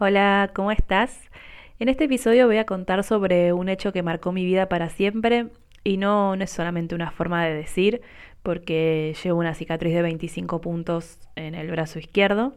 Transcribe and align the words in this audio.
Hola, 0.00 0.50
¿cómo 0.52 0.72
estás? 0.72 1.30
En 1.78 1.88
este 1.88 2.04
episodio 2.06 2.48
voy 2.48 2.56
a 2.56 2.66
contar 2.66 3.04
sobre 3.04 3.52
un 3.52 3.68
hecho 3.68 3.92
que 3.92 4.02
marcó 4.02 4.32
mi 4.32 4.44
vida 4.44 4.68
para 4.68 4.88
siempre 4.88 5.46
y 5.84 5.98
no, 5.98 6.34
no 6.34 6.42
es 6.42 6.50
solamente 6.50 6.96
una 6.96 7.12
forma 7.12 7.44
de 7.46 7.54
decir, 7.54 8.02
porque 8.42 9.14
llevo 9.22 9.38
una 9.38 9.54
cicatriz 9.54 9.94
de 9.94 10.02
25 10.02 10.60
puntos 10.60 11.20
en 11.36 11.54
el 11.54 11.70
brazo 11.70 12.00
izquierdo. 12.00 12.54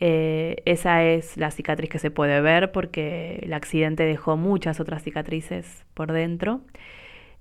Eh, 0.00 0.62
esa 0.64 1.04
es 1.04 1.36
la 1.36 1.50
cicatriz 1.50 1.90
que 1.90 1.98
se 1.98 2.10
puede 2.10 2.40
ver 2.40 2.72
porque 2.72 3.40
el 3.42 3.52
accidente 3.52 4.04
dejó 4.04 4.38
muchas 4.38 4.80
otras 4.80 5.02
cicatrices 5.02 5.84
por 5.92 6.10
dentro. 6.12 6.62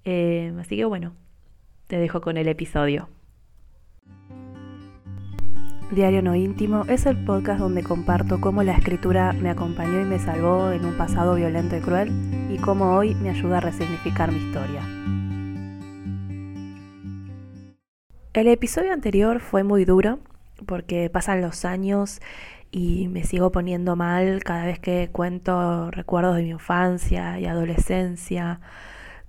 Eh, 0.04 0.54
así 0.60 0.76
que 0.76 0.84
bueno, 0.84 1.14
te 1.88 1.98
dejo 1.98 2.20
con 2.20 2.36
el 2.36 2.50
episodio. 2.50 3.08
Diario 5.96 6.22
No 6.22 6.36
Íntimo 6.36 6.84
es 6.90 7.06
el 7.06 7.16
podcast 7.16 7.62
donde 7.62 7.82
comparto 7.82 8.42
cómo 8.42 8.64
la 8.64 8.74
escritura 8.74 9.32
me 9.32 9.50
acompañó 9.50 10.02
y 10.02 10.04
me 10.04 10.20
salvó 10.20 10.72
en 10.72 10.84
un 10.84 10.98
pasado 10.98 11.36
violento 11.36 11.78
y 11.78 11.80
cruel 11.80 12.12
y 12.52 12.58
cómo 12.58 12.98
hoy 12.98 13.16
me 13.16 13.30
ayuda 13.30 13.60
a 13.60 13.62
resignificar 13.62 14.30
mi 14.30 14.40
historia. 14.40 14.82
El 18.34 18.50
episodio 18.50 18.92
anterior 18.92 19.40
fue 19.40 19.64
muy 19.64 19.86
duro 19.86 20.20
porque 20.66 21.10
pasan 21.10 21.40
los 21.40 21.64
años 21.64 22.20
y 22.72 23.08
me 23.08 23.24
sigo 23.24 23.54
poniendo 23.54 23.96
mal 23.96 24.44
cada 24.44 24.66
vez 24.66 24.80
que 24.80 25.10
cuento 25.14 25.92
recuerdos 25.92 26.36
de 26.36 26.44
mi 26.44 26.50
infancia 26.50 27.40
y 27.40 27.46
adolescencia, 27.46 28.60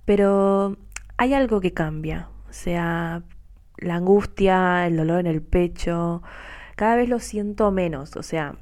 pero 0.03 0.75
hay 1.15 1.33
algo 1.33 1.61
que 1.61 1.71
cambia, 1.71 2.27
o 2.49 2.51
sea, 2.51 3.23
la 3.77 3.95
angustia, 3.95 4.85
el 4.85 4.97
dolor 4.97 5.21
en 5.21 5.27
el 5.27 5.41
pecho, 5.41 6.23
cada 6.77 6.95
vez 6.95 7.09
lo 7.09 7.19
siento 7.19 7.71
menos, 7.71 8.15
o 8.15 8.23
sea, 8.23 8.55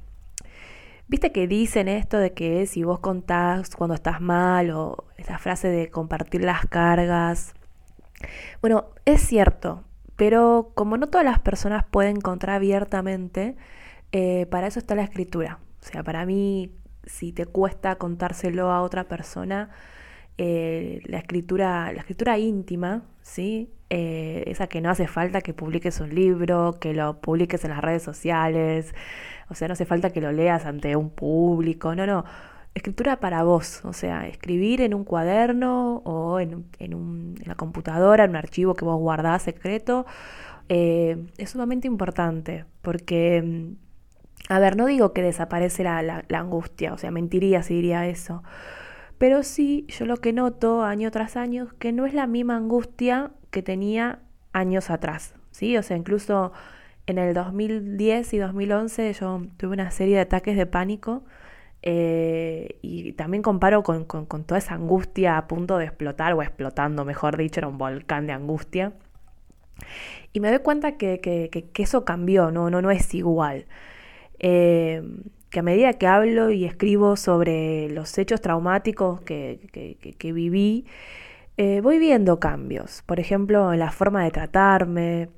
viste 1.07 1.31
que 1.31 1.47
dicen 1.47 1.87
esto 1.87 2.17
de 2.17 2.33
que 2.33 2.65
si 2.65 2.83
vos 2.83 2.99
contás 2.99 3.75
cuando 3.75 3.93
estás 3.93 4.21
mal 4.21 4.71
o 4.71 5.05
esa 5.17 5.37
frase 5.37 5.67
de 5.67 5.91
compartir 5.91 6.43
las 6.43 6.65
cargas, 6.65 7.53
bueno, 8.61 8.85
es 9.05 9.21
cierto, 9.21 9.83
pero 10.15 10.71
como 10.75 10.97
no 10.97 11.07
todas 11.07 11.25
las 11.25 11.39
personas 11.39 11.85
pueden 11.85 12.21
contar 12.21 12.51
abiertamente, 12.51 13.55
eh, 14.11 14.45
para 14.47 14.67
eso 14.67 14.79
está 14.79 14.95
la 14.95 15.03
escritura. 15.03 15.59
O 15.81 15.85
sea, 15.85 16.03
para 16.03 16.25
mí, 16.25 16.71
si 17.05 17.33
te 17.33 17.45
cuesta 17.45 17.97
contárselo 17.97 18.71
a 18.71 18.81
otra 18.81 19.03
persona, 19.09 19.69
eh, 20.37 21.01
la 21.05 21.19
escritura, 21.19 21.91
la 21.93 21.99
escritura 21.99 22.37
íntima, 22.37 23.03
¿sí? 23.21 23.69
Eh, 23.89 24.43
esa 24.47 24.67
que 24.67 24.81
no 24.81 24.89
hace 24.89 25.07
falta 25.07 25.41
que 25.41 25.53
publiques 25.53 25.99
un 26.01 26.13
libro, 26.13 26.77
que 26.79 26.93
lo 26.93 27.21
publiques 27.21 27.63
en 27.63 27.69
las 27.71 27.81
redes 27.81 28.03
sociales, 28.03 28.93
o 29.49 29.55
sea, 29.55 29.67
no 29.67 29.73
hace 29.73 29.85
falta 29.85 30.09
que 30.09 30.21
lo 30.21 30.31
leas 30.31 30.65
ante 30.65 30.95
un 30.95 31.09
público, 31.09 31.95
no, 31.95 32.05
no. 32.05 32.25
Escritura 32.73 33.19
para 33.21 33.43
vos, 33.43 33.85
o 33.85 33.93
sea, 33.93 34.27
escribir 34.27 34.81
en 34.81 34.93
un 34.93 35.05
cuaderno 35.05 36.01
o 36.03 36.39
en, 36.41 36.65
en, 36.79 37.35
la 37.45 37.55
computadora, 37.55 38.25
en 38.25 38.31
un 38.31 38.35
archivo 38.35 38.73
que 38.75 38.83
vos 38.83 38.99
guardás 38.99 39.43
secreto, 39.43 40.05
eh, 40.67 41.25
es 41.37 41.51
sumamente 41.51 41.87
importante 41.87 42.65
porque, 42.81 43.41
mm, 43.41 43.75
a 44.49 44.59
ver, 44.59 44.75
no 44.77 44.87
digo 44.87 45.13
que 45.13 45.21
desaparecerá 45.21 46.01
la, 46.01 46.25
la 46.27 46.39
angustia, 46.39 46.93
o 46.93 46.97
sea, 46.97 47.11
mentiría 47.11 47.63
si 47.63 47.75
diría 47.75 48.07
eso, 48.07 48.43
pero 49.17 49.43
sí, 49.43 49.85
yo 49.87 50.05
lo 50.05 50.17
que 50.17 50.33
noto 50.33 50.83
año 50.83 51.11
tras 51.11 51.37
año, 51.37 51.69
que 51.79 51.91
no 51.91 52.05
es 52.05 52.13
la 52.13 52.27
misma 52.27 52.57
angustia 52.57 53.31
que 53.51 53.61
tenía 53.61 54.19
años 54.53 54.89
atrás, 54.89 55.35
¿sí? 55.51 55.77
O 55.77 55.83
sea, 55.83 55.97
incluso 55.97 56.51
en 57.07 57.17
el 57.17 57.33
2010 57.33 58.33
y 58.33 58.37
2011 58.37 59.13
yo 59.13 59.41
tuve 59.57 59.73
una 59.73 59.91
serie 59.91 60.15
de 60.15 60.21
ataques 60.21 60.57
de 60.57 60.65
pánico 60.65 61.23
eh, 61.81 62.79
y 62.81 63.13
también 63.13 63.43
comparo 63.43 63.83
con, 63.83 64.05
toda 64.05 64.57
esa 64.57 64.73
angustia 64.73 65.37
a 65.37 65.47
punto 65.47 65.77
de 65.77 65.85
explotar 65.85 66.33
o 66.33 66.41
explotando, 66.41 67.05
mejor 67.05 67.37
dicho, 67.37 67.59
era 67.59 67.67
un 67.67 67.77
volcán 67.77 68.25
de 68.27 68.33
angustia. 68.33 68.93
Y 70.33 70.39
me 70.39 70.49
doy 70.49 70.59
cuenta 70.59 70.97
que, 70.97 71.71
eso 71.77 72.03
cambió, 72.03 72.51
no, 72.51 72.69
no, 72.69 72.81
no 72.81 72.91
es 72.91 73.13
igual. 73.13 73.67
Eh, 74.39 75.03
que 75.55 75.59
a 75.61 75.63
medida 75.63 75.93
que 75.93 76.05
hablo 76.05 76.49
y 76.49 76.65
escribo 76.65 77.15
sobre 77.15 77.89
los 77.89 78.17
hechos 78.17 78.41
traumáticos 78.41 79.21
que, 79.21 79.61
viví, 80.21 80.85
eh, 81.55 81.79
voy 81.79 81.97
viendo 81.97 82.41
cambios. 82.41 83.03
Por 83.05 83.21
ejemplo, 83.21 83.71
en 83.71 83.79
la 83.79 83.89
forma 83.91 84.25
de 84.25 84.31
tratarme, 84.31 85.29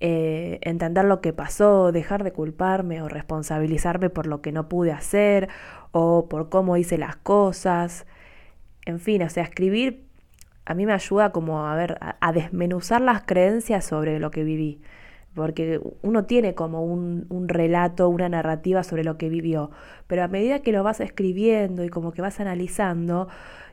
eh, 0.00 0.58
entender 0.62 1.04
lo 1.04 1.20
que 1.20 1.32
pasó, 1.32 1.92
dejar 1.92 2.24
de 2.24 2.32
culparme 2.32 3.00
o 3.00 3.08
responsabilizarme 3.08 4.10
por 4.10 4.26
lo 4.26 4.42
que 4.42 4.50
no 4.50 4.68
pude 4.68 4.90
hacer 4.90 5.48
o 5.92 6.28
por 6.28 6.48
cómo 6.48 6.76
hice 6.76 6.98
las 6.98 7.14
cosas. 7.14 8.06
En 8.86 8.98
fin, 8.98 9.22
o 9.22 9.28
sea, 9.28 9.44
escribir 9.44 10.02
a 10.64 10.74
mí 10.74 10.84
me 10.84 10.94
ayuda 10.94 11.30
como 11.30 11.64
a 11.68 11.76
ver, 11.76 11.96
a 12.00 12.32
desmenuzar 12.32 13.02
las 13.02 13.22
creencias 13.22 13.84
sobre 13.84 14.18
lo 14.18 14.32
que 14.32 14.42
viví 14.42 14.80
porque 15.34 15.80
uno 16.02 16.24
tiene 16.24 16.54
como 16.54 16.84
un, 16.84 17.26
relato, 17.48 18.08
una 18.08 18.28
narrativa 18.28 18.82
sobre 18.82 19.04
lo 19.04 19.16
que 19.16 19.28
vivió, 19.28 19.70
pero 20.06 20.24
a 20.24 20.28
medida 20.28 20.60
que 20.60 20.72
lo 20.72 20.82
vas 20.82 21.00
escribiendo 21.00 21.84
y 21.84 21.88
como 21.88 22.12
que 22.12 22.22
vas 22.22 22.40
analizando, 22.40 23.28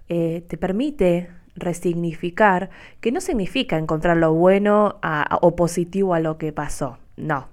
eh, 0.08 0.44
te 0.48 0.58
permite 0.58 1.30
resignificar, 1.56 2.70
que 3.02 3.12
no 3.12 3.20
significa 3.20 3.78
encontrar 3.78 4.18
lo 4.18 4.34
bueno 4.34 5.00
o 5.42 5.56
positivo 5.56 6.14
a 6.14 6.20
lo 6.20 6.38
que 6.38 6.54
pasó, 6.54 7.00
no. 7.16 7.48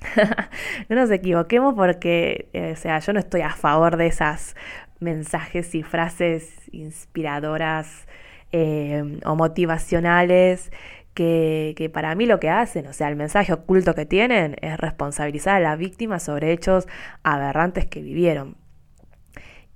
no 0.88 0.96
nos 0.96 1.10
equivoquemos 1.10 1.74
porque, 1.74 2.48
eh, 2.52 2.72
o 2.72 2.76
sea, 2.76 2.98
yo 3.00 3.12
no 3.12 3.18
estoy 3.18 3.40
a 3.40 3.50
favor 3.50 3.96
de 3.96 4.06
esas 4.06 4.54
mensajes 5.00 5.74
y 5.74 5.82
frases 5.82 6.52
inspiradoras 6.72 8.06
eh, 8.52 9.18
o 9.24 9.34
motivacionales 9.34 10.70
que, 11.14 11.90
para 11.92 12.14
mí 12.14 12.26
lo 12.26 12.40
que 12.40 12.50
hacen, 12.50 12.86
o 12.86 12.92
sea, 12.92 13.08
el 13.08 13.16
mensaje 13.16 13.52
oculto 13.52 13.94
que 13.94 14.06
tienen 14.06 14.56
es 14.60 14.76
responsabilizar 14.78 15.56
a 15.56 15.60
la 15.60 15.76
víctima 15.76 16.18
sobre 16.18 16.52
hechos 16.52 16.86
aberrantes 17.22 17.86
que 17.86 18.02
vivieron. 18.02 18.56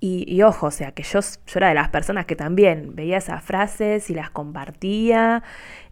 Y, 0.01 0.41
ojo, 0.43 0.67
o 0.67 0.71
sea, 0.71 0.93
que 0.93 1.03
yo, 1.03 1.19
yo, 1.19 1.57
era 1.57 1.69
de 1.69 1.75
las 1.75 1.89
personas 1.89 2.25
que 2.25 2.37
también 2.37 2.95
veía 2.95 3.17
esas 3.17 3.43
frases 3.43 4.09
y 4.09 4.13
las 4.13 4.29
compartía, 4.29 5.43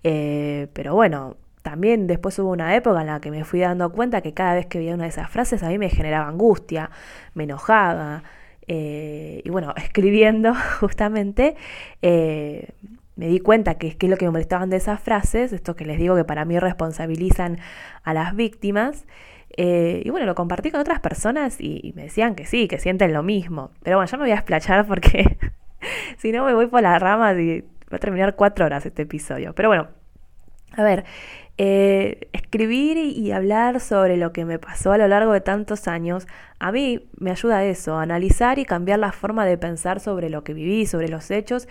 eh, 0.04 0.68
pero 0.74 0.96
bueno, 0.96 1.36
también 1.62 2.08
después 2.08 2.40
hubo 2.40 2.52
una 2.52 2.74
época 2.76 3.02
en 3.02 3.08
la 3.08 3.20
que 3.20 3.32
me 3.32 3.44
fui 3.44 3.60
dando 3.60 3.92
cuenta 3.92 4.22
que 4.22 4.34
cada 4.34 4.56
vez 4.56 4.66
que 4.68 4.80
veía 4.80 4.94
una 4.94 5.04
de 5.04 5.10
esas 5.10 5.30
frases 5.30 5.62
a 5.64 5.68
mí 5.68 5.78
me 5.78 5.90
generaba 5.90 6.30
angustia, 6.30 6.90
me 7.34 7.44
enojaba, 7.44 8.24
eh, 8.68 9.42
y 9.44 9.50
bueno, 9.50 9.74
escribiendo 9.78 10.54
justamente, 10.80 11.56
eh, 12.02 12.70
me 13.18 13.28
di 13.28 13.40
cuenta 13.40 13.76
que, 13.76 13.98
es 14.00 14.10
lo 14.10 14.16
que 14.16 14.26
me 14.26 14.32
molestaban 14.32 14.70
de 14.70 14.78
esas 14.78 15.02
frases, 15.02 15.52
esto 15.52 15.76
que 15.76 15.86
les 15.86 15.98
digo 15.98 16.16
que 16.16 16.24
para 16.24 16.46
mí 16.46 16.58
responsabilizan 16.60 17.58
a 18.04 18.14
las 18.14 18.36
víctimas. 18.36 19.06
Eh, 19.58 20.04
y 20.06 20.10
bueno, 20.12 20.28
lo 20.28 20.36
compartí 20.36 20.70
con 20.70 20.80
otras 20.80 21.00
personas 21.00 21.60
y, 21.60 21.94
me 21.96 22.04
decían 22.04 22.36
que 22.36 22.46
sí, 22.46 22.68
que 22.68 22.78
sienten 22.78 23.14
lo 23.14 23.24
mismo. 23.24 23.72
Pero 23.82 23.98
bueno, 23.98 24.10
ya 24.10 24.18
me 24.18 24.24
voy 24.26 24.32
a 24.32 24.36
esplachar 24.36 24.86
porque 24.86 25.38
si 26.18 26.32
no 26.32 26.46
me 26.46 26.54
voy 26.54 26.68
por 26.68 26.84
las 26.84 27.02
ramas 27.02 27.38
y 27.40 27.62
va 27.92 27.98
a 27.98 28.00
terminar 28.00 28.36
cuatro 28.36 28.66
horas 28.66 28.86
este 28.86 29.02
episodio. 29.02 29.54
Pero 29.56 29.70
bueno, 29.70 29.88
a 30.74 30.84
ver, 30.84 31.04
eh, 31.58 32.30
escribir 32.34 32.98
y 32.98 33.32
hablar 33.32 33.80
sobre 33.80 34.18
lo 34.18 34.32
que 34.32 34.46
me 34.46 34.60
pasó 34.60 34.92
a 34.92 35.00
lo 35.00 35.08
largo 35.08 35.34
de 35.34 35.42
tantos 35.42 35.88
años, 35.88 36.28
a 36.60 36.72
mí 36.72 37.10
me 37.18 37.32
ayuda 37.32 37.58
a 37.58 37.64
eso, 37.64 37.98
a 37.98 38.04
analizar 38.04 38.60
y 38.60 38.66
cambiar 38.66 39.00
la 39.00 39.12
forma 39.12 39.44
de 39.44 39.58
pensar 39.58 40.00
sobre 40.00 40.30
lo 40.30 40.44
que 40.44 40.54
viví, 40.54 40.86
sobre 40.86 41.10
los 41.10 41.32
hechos 41.32 41.68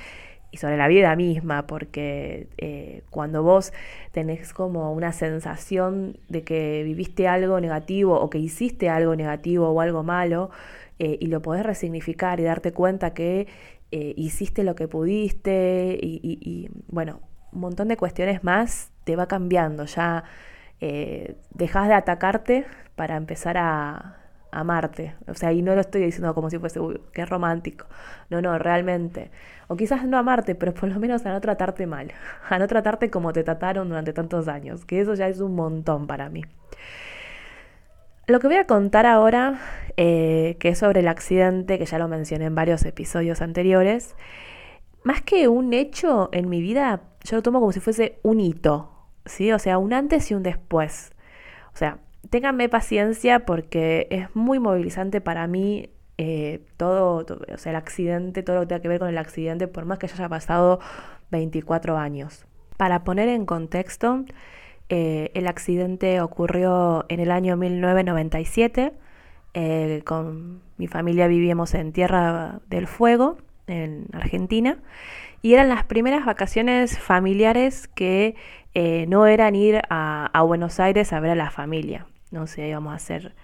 y 0.50 0.58
sobre 0.58 0.76
la 0.76 0.88
vida 0.88 1.14
misma, 1.16 1.66
porque 1.66 2.48
eh, 2.58 3.02
cuando 3.10 3.42
vos 3.42 3.72
tenés 4.12 4.52
como 4.52 4.92
una 4.92 5.12
sensación 5.12 6.18
de 6.28 6.42
que 6.42 6.82
viviste 6.84 7.28
algo 7.28 7.60
negativo 7.60 8.18
o 8.18 8.30
que 8.30 8.38
hiciste 8.38 8.88
algo 8.88 9.16
negativo 9.16 9.68
o 9.68 9.80
algo 9.80 10.02
malo, 10.02 10.50
eh, 10.98 11.18
y 11.20 11.26
lo 11.26 11.42
podés 11.42 11.64
resignificar 11.64 12.40
y 12.40 12.44
darte 12.44 12.72
cuenta 12.72 13.12
que 13.12 13.46
eh, 13.90 14.14
hiciste 14.16 14.64
lo 14.64 14.74
que 14.74 14.88
pudiste 14.88 15.98
y, 16.00 16.70
bueno, 16.88 17.20
un 17.52 17.60
montón 17.60 17.88
de 17.88 17.96
cuestiones 17.96 18.42
más 18.42 18.90
te 19.04 19.16
va 19.16 19.26
cambiando, 19.26 19.84
ya 19.84 20.24
dejas 21.54 21.88
de 21.88 21.94
atacarte 21.94 22.66
para 22.96 23.16
empezar 23.16 23.56
a, 23.56 24.25
amarte. 24.50 25.14
O 25.26 25.34
sea, 25.34 25.52
y 25.52 25.62
no 25.62 25.74
lo 25.74 25.80
estoy 25.80 26.02
diciendo 26.02 26.34
como 26.34 26.50
si 26.50 26.58
fuese, 26.58 26.80
uy, 26.80 27.00
qué 27.12 27.26
romántico. 27.26 27.86
No, 28.30 28.40
no, 28.40 28.58
realmente. 28.58 29.30
O 29.68 29.76
quizás 29.76 30.04
no 30.04 30.18
amarte, 30.18 30.54
pero 30.54 30.74
por 30.74 30.88
lo 30.88 30.98
menos 30.98 31.24
a 31.26 31.32
no 31.32 31.40
tratarte 31.40 31.86
mal. 31.86 32.12
A 32.48 32.58
no 32.58 32.66
tratarte 32.66 33.10
como 33.10 33.32
te 33.32 33.44
trataron 33.44 33.88
durante 33.88 34.12
tantos 34.12 34.48
años. 34.48 34.84
Que 34.84 35.00
eso 35.00 35.14
ya 35.14 35.28
es 35.28 35.40
un 35.40 35.54
montón 35.54 36.06
para 36.06 36.28
mí. 36.28 36.42
Lo 38.28 38.40
que 38.40 38.48
voy 38.48 38.56
a 38.56 38.66
contar 38.66 39.06
ahora, 39.06 39.60
eh, 39.96 40.56
que 40.58 40.70
es 40.70 40.78
sobre 40.78 41.00
el 41.00 41.08
accidente, 41.08 41.78
que 41.78 41.86
ya 41.86 41.98
lo 41.98 42.08
mencioné 42.08 42.46
en 42.46 42.56
varios 42.56 42.84
episodios 42.84 43.40
anteriores, 43.40 44.16
más 45.04 45.22
que 45.22 45.46
un 45.46 45.72
hecho 45.72 46.28
en 46.32 46.48
mi 46.48 46.60
vida, 46.60 47.02
yo 47.22 47.36
lo 47.36 47.42
tomo 47.42 47.60
como 47.60 47.70
si 47.70 47.78
fuese 47.78 48.18
un 48.24 48.40
hito, 48.40 48.90
¿sí? 49.24 49.52
O 49.52 49.60
sea, 49.60 49.78
un 49.78 49.92
antes 49.92 50.28
y 50.32 50.34
un 50.34 50.42
después. 50.42 51.12
O 51.72 51.76
sea, 51.76 51.98
ténganme 52.30 52.68
paciencia 52.68 53.46
porque 53.46 54.06
es 54.10 54.34
muy 54.34 54.58
movilizante 54.58 55.20
para 55.20 55.46
mí 55.46 55.90
eh, 56.18 56.60
todo, 56.78 57.26
o 57.26 57.58
sea, 57.58 57.70
el 57.70 57.76
accidente, 57.76 58.42
todo 58.42 58.56
lo 58.56 58.62
que 58.62 58.68
tenga 58.68 58.80
que 58.80 58.88
ver 58.88 58.98
con 58.98 59.08
el 59.08 59.18
accidente, 59.18 59.68
por 59.68 59.84
más 59.84 59.98
que 59.98 60.06
ya 60.06 60.14
haya 60.14 60.28
pasado 60.28 60.80
24 61.30 61.98
años. 61.98 62.46
Para 62.78 63.04
poner 63.04 63.28
en 63.28 63.44
contexto, 63.44 64.24
eh, 64.88 65.30
el 65.34 65.46
accidente 65.46 66.20
ocurrió 66.22 67.04
en 67.08 67.20
el 67.20 67.30
año 67.30 67.56
1997. 67.56 68.92
Eh, 69.54 70.02
con 70.04 70.62
mi 70.78 70.86
familia 70.86 71.28
vivíamos 71.28 71.74
en 71.74 71.92
Tierra 71.92 72.60
del 72.68 72.86
Fuego, 72.86 73.36
en 73.66 74.06
Argentina, 74.12 74.78
y 75.42 75.54
eran 75.54 75.68
las 75.68 75.84
primeras 75.84 76.24
vacaciones 76.24 76.98
familiares 76.98 77.88
que 77.88 78.36
no 79.08 79.26
eran 79.26 79.54
ir 79.54 79.80
a, 79.88 80.26
a 80.34 80.42
Buenos 80.42 80.80
Aires 80.80 81.14
a 81.14 81.20
ver 81.20 81.30
a 81.30 81.34
la 81.34 81.50
familia. 81.50 82.06
No 82.30 82.46
sé, 82.46 82.68
íbamos 82.68 82.92
a 82.92 82.96
hacer 82.96 83.34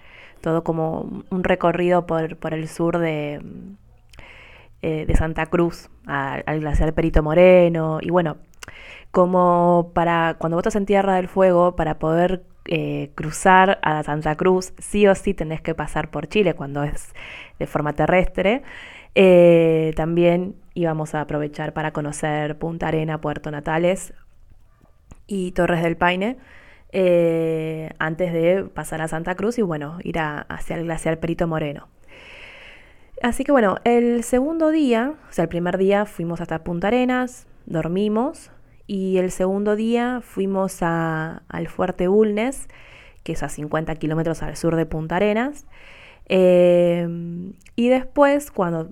todo 0.40 0.64
como 0.64 1.24
un 1.30 1.44
recorrido 1.44 2.06
por, 2.06 2.36
por 2.36 2.52
el 2.52 2.68
sur 2.68 2.98
de, 2.98 3.40
eh, 4.82 5.06
de 5.06 5.16
Santa 5.16 5.46
Cruz, 5.46 5.88
al 6.06 6.60
glaciar 6.60 6.92
Perito 6.92 7.22
Moreno, 7.22 7.98
y 8.02 8.10
bueno, 8.10 8.38
como 9.12 9.92
para 9.94 10.34
cuando 10.38 10.56
vos 10.56 10.62
estás 10.62 10.76
en 10.76 10.86
Tierra 10.86 11.16
del 11.16 11.28
Fuego, 11.28 11.76
para 11.76 11.98
poder 11.98 12.42
eh, 12.66 13.10
cruzar 13.14 13.78
a 13.82 14.02
Santa 14.02 14.36
Cruz, 14.36 14.72
sí 14.78 15.06
o 15.06 15.14
sí 15.14 15.34
tenés 15.34 15.60
que 15.60 15.74
pasar 15.74 16.10
por 16.10 16.28
Chile 16.28 16.54
cuando 16.54 16.82
es 16.84 17.14
de 17.58 17.66
forma 17.66 17.92
terrestre. 17.92 18.62
Eh, 19.14 19.92
también 19.96 20.56
íbamos 20.74 21.14
a 21.14 21.20
aprovechar 21.22 21.72
para 21.74 21.92
conocer 21.92 22.58
Punta 22.58 22.88
Arena, 22.88 23.20
Puerto 23.20 23.50
Natales 23.50 24.14
y 25.26 25.52
Torres 25.52 25.82
del 25.82 25.96
Paine. 25.96 26.38
Eh, 26.94 27.90
antes 27.98 28.34
de 28.34 28.64
pasar 28.64 29.00
a 29.00 29.08
Santa 29.08 29.34
Cruz 29.34 29.58
y 29.58 29.62
bueno, 29.62 29.98
ir 30.02 30.18
hacia 30.18 30.76
el 30.76 30.84
glaciar 30.84 31.18
Perito 31.20 31.48
Moreno. 31.48 31.88
Así 33.22 33.44
que 33.44 33.52
bueno, 33.52 33.76
el 33.84 34.24
segundo 34.24 34.70
día, 34.70 35.14
o 35.30 35.32
sea, 35.32 35.44
el 35.44 35.48
primer 35.48 35.78
día 35.78 36.04
fuimos 36.04 36.40
hasta 36.40 36.64
Punta 36.64 36.88
Arenas, 36.88 37.46
dormimos 37.66 38.50
y 38.86 39.16
el 39.18 39.30
segundo 39.30 39.74
día 39.74 40.20
fuimos 40.22 40.82
al 40.82 41.68
Fuerte 41.68 42.08
Bulnes, 42.08 42.68
que 43.22 43.32
es 43.32 43.42
a 43.42 43.48
50 43.48 43.94
kilómetros 43.94 44.42
al 44.42 44.56
sur 44.56 44.76
de 44.76 44.84
Punta 44.84 45.16
Arenas. 45.16 45.66
Eh, 46.28 47.08
y 47.74 47.88
después, 47.88 48.50
cuando 48.50 48.90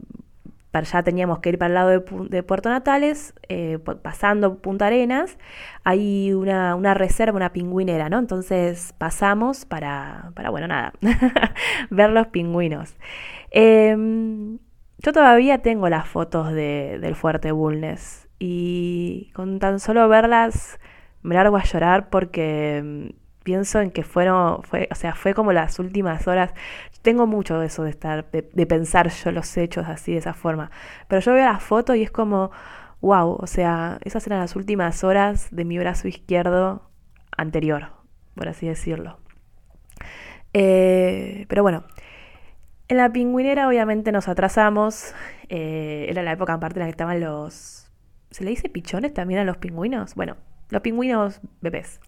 ya 0.73 1.03
teníamos 1.03 1.41
que 1.41 1.51
ir 1.51 1.59
para 1.59 1.69
el 1.69 1.75
lado 1.75 1.89
de, 2.29 2.43
Puerto 2.43 2.69
Natales, 2.69 3.35
eh, 3.49 3.79
pasando 4.03 4.59
Punta 4.59 4.87
Arenas, 4.87 5.39
hay 5.85 6.33
una, 6.33 6.95
reserva, 6.95 7.37
una 7.37 7.53
pingüinera, 7.53 8.09
¿no? 8.09 8.19
Entonces 8.19 8.95
pasamos 8.99 9.65
para, 9.65 10.31
para 10.35 10.51
bueno, 10.51 10.69
nada, 10.69 10.93
ver 11.91 12.11
los 12.11 12.29
pingüinos. 12.29 12.97
Em, 13.51 14.59
yo 14.99 15.13
todavía 15.13 15.59
tengo 15.59 15.89
las 15.89 16.07
fotos 16.07 16.53
del 16.53 17.15
Fuerte 17.17 17.53
Bulnes 17.53 18.29
y 18.39 19.31
con 19.35 19.59
tan 19.59 19.81
solo 19.81 20.09
verlas 20.09 20.79
me 21.23 21.35
largo 21.35 21.57
a 21.57 21.65
llorar 21.65 22.09
porque 22.11 22.79
em, 22.79 23.13
pienso 23.43 23.81
en 23.81 23.91
que 23.91 24.03
fueron, 24.03 24.63
fue, 24.63 24.89
o 24.91 24.95
sea, 24.95 25.15
fue 25.15 25.35
como 25.35 25.53
las 25.53 25.79
últimas 25.79 26.29
horas. 26.29 26.53
Tengo 27.03 27.27
mucho 27.27 27.59
de 27.59 27.67
eso 27.67 27.83
de 27.85 27.91
estar, 27.91 28.31
de, 28.31 28.67
pensar 28.67 29.11
yo 29.11 29.33
los 29.33 29.57
hechos 29.57 29.87
así, 29.89 30.13
de 30.13 30.19
esa 30.19 30.35
forma. 30.35 30.71
Pero 31.09 31.21
yo 31.21 31.33
veo 31.33 31.45
la 31.45 31.59
foto 31.59 31.95
y 31.95 32.03
es 32.03 32.11
como, 32.11 32.51
wow, 33.01 33.37
o 33.41 33.47
sea, 33.47 33.99
esas 34.03 34.27
eran 34.27 34.41
las 34.41 34.57
últimas 34.57 35.03
horas 35.05 35.49
de 35.51 35.65
mi 35.65 35.79
brazo 35.79 36.09
izquierdo 36.09 36.91
anterior, 37.37 37.89
por 38.35 38.49
así 38.49 38.69
decirlo. 38.69 39.19
Eh, 40.53 41.47
pero 41.49 41.63
bueno, 41.63 41.85
en 42.89 42.97
la 42.97 43.13
pingüinera 43.13 43.69
obviamente 43.69 44.13
nos 44.13 44.29
atrasamos. 44.29 45.15
Eh, 45.49 46.07
era 46.09 46.23
la 46.23 46.33
época 46.33 46.55
en 46.55 46.61
parte 46.61 46.79
en 46.79 46.81
la 46.81 46.87
que 46.87 46.91
estaban 46.91 47.21
los... 47.21 47.91
¿Se 48.31 48.45
le 48.45 48.51
dice 48.51 48.69
pichones 48.69 49.15
también 49.15 49.41
a 49.41 49.45
los 49.45 49.57
pingüinos? 49.57 50.15
Bueno, 50.15 50.37
los 50.71 50.83
pingüinos 50.83 51.41
bebés. 51.61 52.01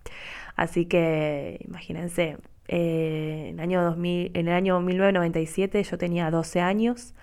Así 0.56 0.86
que 0.86 1.60
imagínense, 1.64 2.38
eh, 2.68 3.48
en, 3.50 3.60
año 3.60 3.82
2000, 3.82 4.32
en 4.34 4.48
el 4.48 4.54
año 4.54 4.80
1997 4.80 5.82
yo 5.82 5.98
tenía 5.98 6.30
12 6.30 6.60
años, 6.60 7.14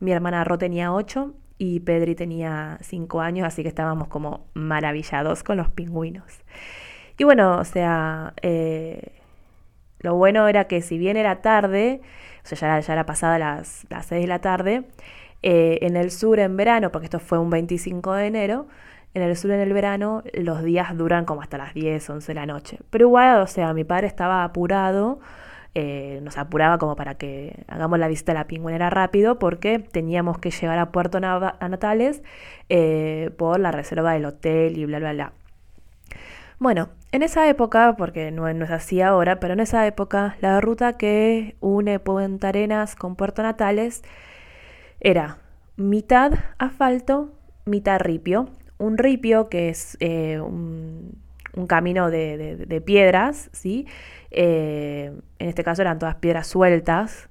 mi 0.00 0.12
hermana 0.12 0.44
Ro 0.44 0.58
tenía 0.58 0.92
8 0.92 1.34
y 1.58 1.80
Pedri 1.80 2.14
tenía 2.14 2.78
5 2.82 3.20
años, 3.20 3.46
así 3.46 3.62
que 3.62 3.68
estábamos 3.68 4.08
como 4.08 4.46
maravillados 4.54 5.42
con 5.42 5.56
los 5.56 5.70
pingüinos. 5.70 6.42
Y 7.18 7.24
bueno, 7.24 7.58
o 7.58 7.64
sea, 7.64 8.34
eh, 8.42 9.12
lo 10.00 10.16
bueno 10.16 10.48
era 10.48 10.64
que 10.64 10.82
si 10.82 10.98
bien 10.98 11.16
era 11.16 11.42
tarde, 11.42 12.00
o 12.44 12.46
sea, 12.46 12.58
ya 12.58 12.66
era, 12.66 12.80
ya 12.80 12.92
era 12.94 13.06
pasada 13.06 13.38
las, 13.38 13.86
las 13.88 14.06
6 14.06 14.22
de 14.22 14.26
la 14.26 14.40
tarde, 14.40 14.84
eh, 15.46 15.78
en 15.82 15.96
el 15.96 16.10
sur 16.10 16.38
en 16.40 16.56
verano, 16.56 16.90
porque 16.90 17.04
esto 17.04 17.20
fue 17.20 17.38
un 17.38 17.50
25 17.50 18.14
de 18.14 18.26
enero, 18.26 18.66
en 19.14 19.22
el 19.22 19.36
sur 19.36 19.52
en 19.52 19.60
el 19.60 19.72
verano 19.72 20.22
los 20.34 20.62
días 20.62 20.96
duran 20.96 21.24
como 21.24 21.40
hasta 21.40 21.56
las 21.56 21.72
10, 21.72 22.10
11 22.10 22.26
de 22.26 22.34
la 22.34 22.46
noche. 22.46 22.78
Pero 22.90 23.06
igual, 23.06 23.40
o 23.40 23.46
sea, 23.46 23.72
mi 23.72 23.84
padre 23.84 24.08
estaba 24.08 24.42
apurado, 24.44 25.20
eh, 25.74 26.20
nos 26.22 26.36
apuraba 26.36 26.78
como 26.78 26.96
para 26.96 27.14
que 27.14 27.64
hagamos 27.68 27.98
la 27.98 28.08
visita 28.08 28.32
a 28.32 28.34
la 28.34 28.46
pingüinera 28.46 28.90
rápido 28.90 29.38
porque 29.38 29.78
teníamos 29.78 30.38
que 30.38 30.50
llegar 30.50 30.78
a 30.78 30.90
Puerto 30.90 31.20
Natales 31.20 32.22
eh, 32.68 33.30
por 33.38 33.60
la 33.60 33.70
reserva 33.70 34.12
del 34.12 34.24
hotel 34.26 34.78
y 34.78 34.84
bla, 34.84 34.98
bla, 34.98 35.12
bla. 35.12 35.32
Bueno, 36.58 36.88
en 37.12 37.22
esa 37.22 37.48
época, 37.48 37.94
porque 37.96 38.30
no, 38.32 38.48
es 38.48 38.70
así 38.70 39.00
ahora, 39.00 39.38
pero 39.38 39.54
en 39.54 39.60
esa 39.60 39.86
época 39.86 40.36
la 40.40 40.60
ruta 40.60 40.96
que 40.96 41.56
une 41.60 42.00
Punta 42.00 42.48
Arenas 42.48 42.96
con 42.96 43.16
Puerto 43.16 43.42
Natales 43.42 44.02
era 45.00 45.38
mitad 45.76 46.32
asfalto, 46.58 47.32
mitad 47.64 48.00
ripio 48.00 48.48
un 48.84 48.98
ripio, 48.98 49.48
que 49.48 49.70
es 49.70 49.96
eh, 50.00 50.40
un, 50.40 51.22
camino 51.68 52.10
de, 52.10 52.82
piedras, 52.84 53.48
¿sí? 53.52 53.86
Eh, 54.30 55.12
en 55.38 55.48
este 55.48 55.62
caso 55.62 55.82
eran 55.82 55.98
todas 55.98 56.16
piedras 56.16 56.46
sueltas. 56.48 57.28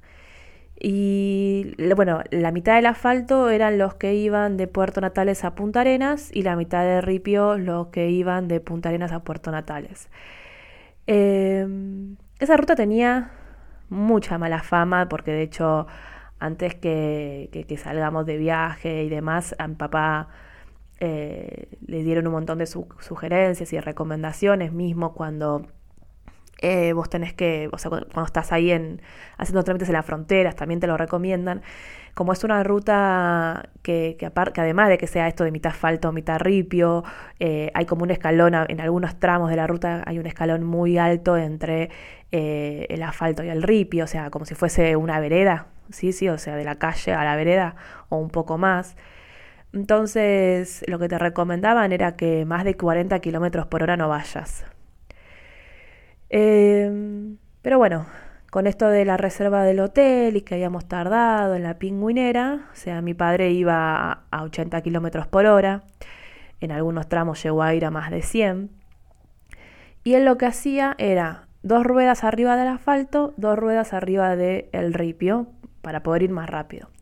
Y 0.80 1.76
bueno, 1.96 2.22
la 2.32 2.52
mitad 2.52 2.76
del 2.76 2.88
asfalto 2.88 3.50
eran 3.50 3.78
los 3.78 3.96
que 3.96 4.16
iban 4.16 4.58
de 4.58 4.68
Puerto 4.68 5.02
Natales 5.02 5.44
a 5.44 5.56
Punta 5.56 5.82
Arenas 5.82 6.30
y 6.34 6.44
la 6.44 6.56
mitad 6.56 6.84
del 6.84 7.04
ripio 7.04 7.58
los 7.58 7.88
que 7.88 8.10
iban 8.10 8.48
de 8.48 8.60
Punta 8.60 8.90
Arenas 8.90 9.12
a 9.12 9.24
Puerto 9.24 9.52
Natales. 9.52 10.10
Eh, 11.08 11.68
esa 12.40 12.58
ruta 12.58 12.76
tenía 12.76 13.32
mucha 13.90 14.38
mala 14.38 14.64
fama 14.64 15.08
porque 15.10 15.32
de 15.32 15.44
hecho 15.44 15.86
antes 16.40 16.76
que, 16.76 17.50
que 17.68 17.78
salgamos 17.78 18.26
de 18.26 18.38
viaje 18.38 19.04
y 19.04 19.10
demás, 19.10 19.56
a 19.60 19.68
mi 19.68 19.76
papá 19.76 20.30
eh, 21.06 21.68
le 21.86 22.02
dieron 22.02 22.28
un 22.28 22.32
montón 22.32 22.60
de 22.60 22.66
sugerencias 22.66 23.74
y 23.74 23.80
recomendaciones 23.82 24.72
mismo 24.72 25.14
cuando 25.14 25.68
eh, 26.62 26.94
vos 26.94 27.10
tenés 27.10 27.34
que, 27.34 27.68
o 27.74 27.78
sea, 27.78 27.90
cuando, 27.90 28.08
estás 28.26 28.54
ahí 28.54 28.72
en, 28.72 29.02
haciendo 29.38 29.66
trámites 29.66 29.90
en 29.90 29.96
las 29.96 30.06
fronteras, 30.06 30.56
también 30.56 30.80
te 30.80 30.88
lo 30.88 30.96
recomiendan. 30.96 31.62
Como 32.14 32.32
es 32.32 32.46
una 32.46 32.64
ruta 32.64 33.70
que, 33.82 34.16
que, 34.18 34.32
además 34.34 34.88
de 34.88 34.98
que 34.98 35.08
sea 35.08 35.28
esto 35.28 35.44
de 35.44 35.52
mitad 35.52 35.74
asfalto, 35.74 36.14
mitad 36.14 36.40
ripio, 36.40 37.04
eh, 37.38 37.70
hay 37.74 37.86
como 37.86 38.04
un 38.04 38.12
escalón, 38.12 38.54
en 38.56 38.80
algunos 38.80 39.20
tramos 39.20 39.50
de 39.50 39.58
la 39.58 39.68
ruta 39.68 40.04
hay 40.06 40.20
un 40.20 40.26
escalón 40.26 40.64
muy 40.64 40.98
alto 40.98 41.36
entre 41.36 41.90
el 42.32 43.04
asfalto 43.04 43.44
y 43.44 43.50
el 43.50 43.62
ripio, 43.62 44.06
o 44.06 44.08
sea, 44.08 44.30
como 44.30 44.46
si 44.46 44.56
fuese 44.56 44.96
una 44.96 45.20
vereda, 45.20 45.68
sí, 45.90 46.14
sí, 46.14 46.30
o 46.30 46.38
sea, 46.38 46.56
de 46.56 46.64
la 46.64 46.76
calle 46.76 47.14
a 47.14 47.26
la 47.26 47.36
vereda 47.36 47.76
o 48.08 48.16
un 48.16 48.30
poco 48.30 48.58
más. 48.58 48.96
Entonces, 49.74 50.84
lo 50.88 51.00
que 51.00 51.10
te 51.10 51.18
recomendaban 51.18 51.92
era 51.92 52.16
que 52.16 52.46
más 52.46 52.64
de 52.64 52.76
40 52.76 53.20
kilómetros 53.20 53.66
por 53.66 53.84
hora 53.84 53.98
no 53.98 54.08
vayas. 54.08 54.66
Em, 56.30 57.38
pero 57.62 57.78
bueno, 57.78 58.06
con 58.52 58.68
esto 58.68 58.88
de 58.88 59.06
la 59.06 59.18
reserva 59.18 59.64
del 59.64 59.80
hotel 59.80 60.38
y 60.38 60.42
que 60.42 60.56
habíamos 60.56 60.88
tardado 60.88 61.56
en 61.56 61.64
la 61.64 61.80
pingüinera, 61.80 62.70
o 62.72 62.76
sea, 62.76 63.02
mi 63.02 63.14
padre 63.14 63.52
iba 63.52 64.26
a 64.32 64.44
80 64.44 64.82
kilómetros 64.82 65.28
por 65.28 65.46
hora, 65.48 65.84
en 66.60 66.72
algunos 66.72 67.10
tramos 67.10 67.42
llegó 67.44 67.64
a 67.64 67.74
ir 67.74 67.86
a 67.86 67.92
más 67.92 68.12
de 68.12 68.22
100, 68.22 68.70
y 70.04 70.14
él 70.16 70.26
lo 70.26 70.38
que 70.38 70.46
hacía 70.46 70.96
era 70.98 71.48
dos 71.64 71.84
ruedas 71.84 72.24
arriba 72.24 72.58
del 72.58 72.68
asfalto, 72.68 73.34
dos 73.38 73.58
ruedas 73.58 73.94
arriba 73.94 74.36
del 74.36 74.94
ripio, 74.94 75.48
para 75.82 76.04
poder 76.04 76.24
ir 76.24 76.32
más 76.32 76.50
rápido. 76.50 76.93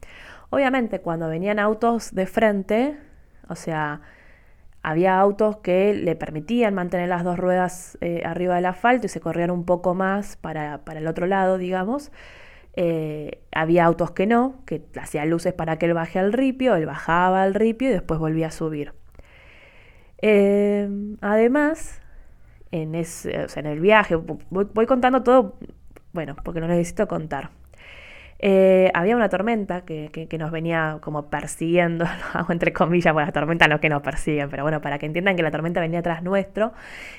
Obviamente 0.51 1.01
cuando 1.01 1.27
venían 1.27 1.57
autos 1.57 2.13
de 2.13 2.27
frente, 2.27 2.97
o 3.47 3.55
sea, 3.55 4.01
había 4.83 5.19
autos 5.19 5.57
que 5.57 5.93
le 5.93 6.15
permitían 6.15 6.73
mantener 6.73 7.09
las 7.09 7.23
dos 7.23 7.39
ruedas 7.39 7.97
eh, 8.01 8.21
arriba 8.25 8.55
del 8.55 8.65
asfalto 8.65 9.07
y 9.07 9.09
se 9.09 9.19
corrían 9.19 9.49
un 9.49 9.65
poco 9.65 9.95
más 9.95 10.35
para, 10.37 10.81
el 10.93 11.07
otro 11.07 11.25
lado, 11.25 11.57
digamos. 11.57 12.11
Eh, 12.73 13.41
había 13.51 13.85
autos 13.85 14.11
que 14.11 14.27
no, 14.27 14.55
que 14.65 14.83
hacían 15.01 15.29
luces 15.29 15.53
para 15.53 15.77
que 15.77 15.87
él 15.87 15.93
baje 15.93 16.19
al 16.19 16.33
ripio, 16.33 16.75
él 16.75 16.85
bajaba 16.85 17.43
al 17.43 17.53
ripio 17.53 17.89
y 17.89 17.93
después 17.93 18.19
volvía 18.19 18.47
a 18.47 18.51
subir. 18.51 18.93
Eh, 20.21 20.89
además, 21.21 22.01
en, 22.71 22.95
ese, 22.95 23.43
o 23.43 23.49
sea, 23.49 23.61
en 23.61 23.67
el 23.67 23.79
viaje. 23.79 24.15
Voy, 24.15 24.85
contando 24.85 25.23
todo, 25.23 25.57
bueno, 26.13 26.35
porque 26.43 26.59
lo 26.59 26.67
necesito 26.67 27.07
contar. 27.07 27.51
Eh, 28.43 28.89
había 28.95 29.15
una 29.15 29.29
tormenta 29.29 29.81
que, 29.81 30.09
que, 30.09 30.37
nos 30.39 30.49
venía 30.51 30.97
como 31.01 31.29
persiguiendo, 31.29 32.05
entre 32.49 32.73
comillas, 32.73 33.13
bueno, 33.13 33.27
la 33.27 33.31
tormenta 33.31 33.67
no 33.67 33.79
que 33.79 33.87
nos 33.87 34.01
persiguen, 34.01 34.49
pero 34.49 34.63
bueno, 34.63 34.81
para 34.81 34.97
que 34.97 35.05
entiendan 35.05 35.35
que 35.35 35.43
la 35.43 35.51
tormenta 35.51 35.79
venía 35.79 35.99
atrás 35.99 36.23
nuestro 36.23 36.73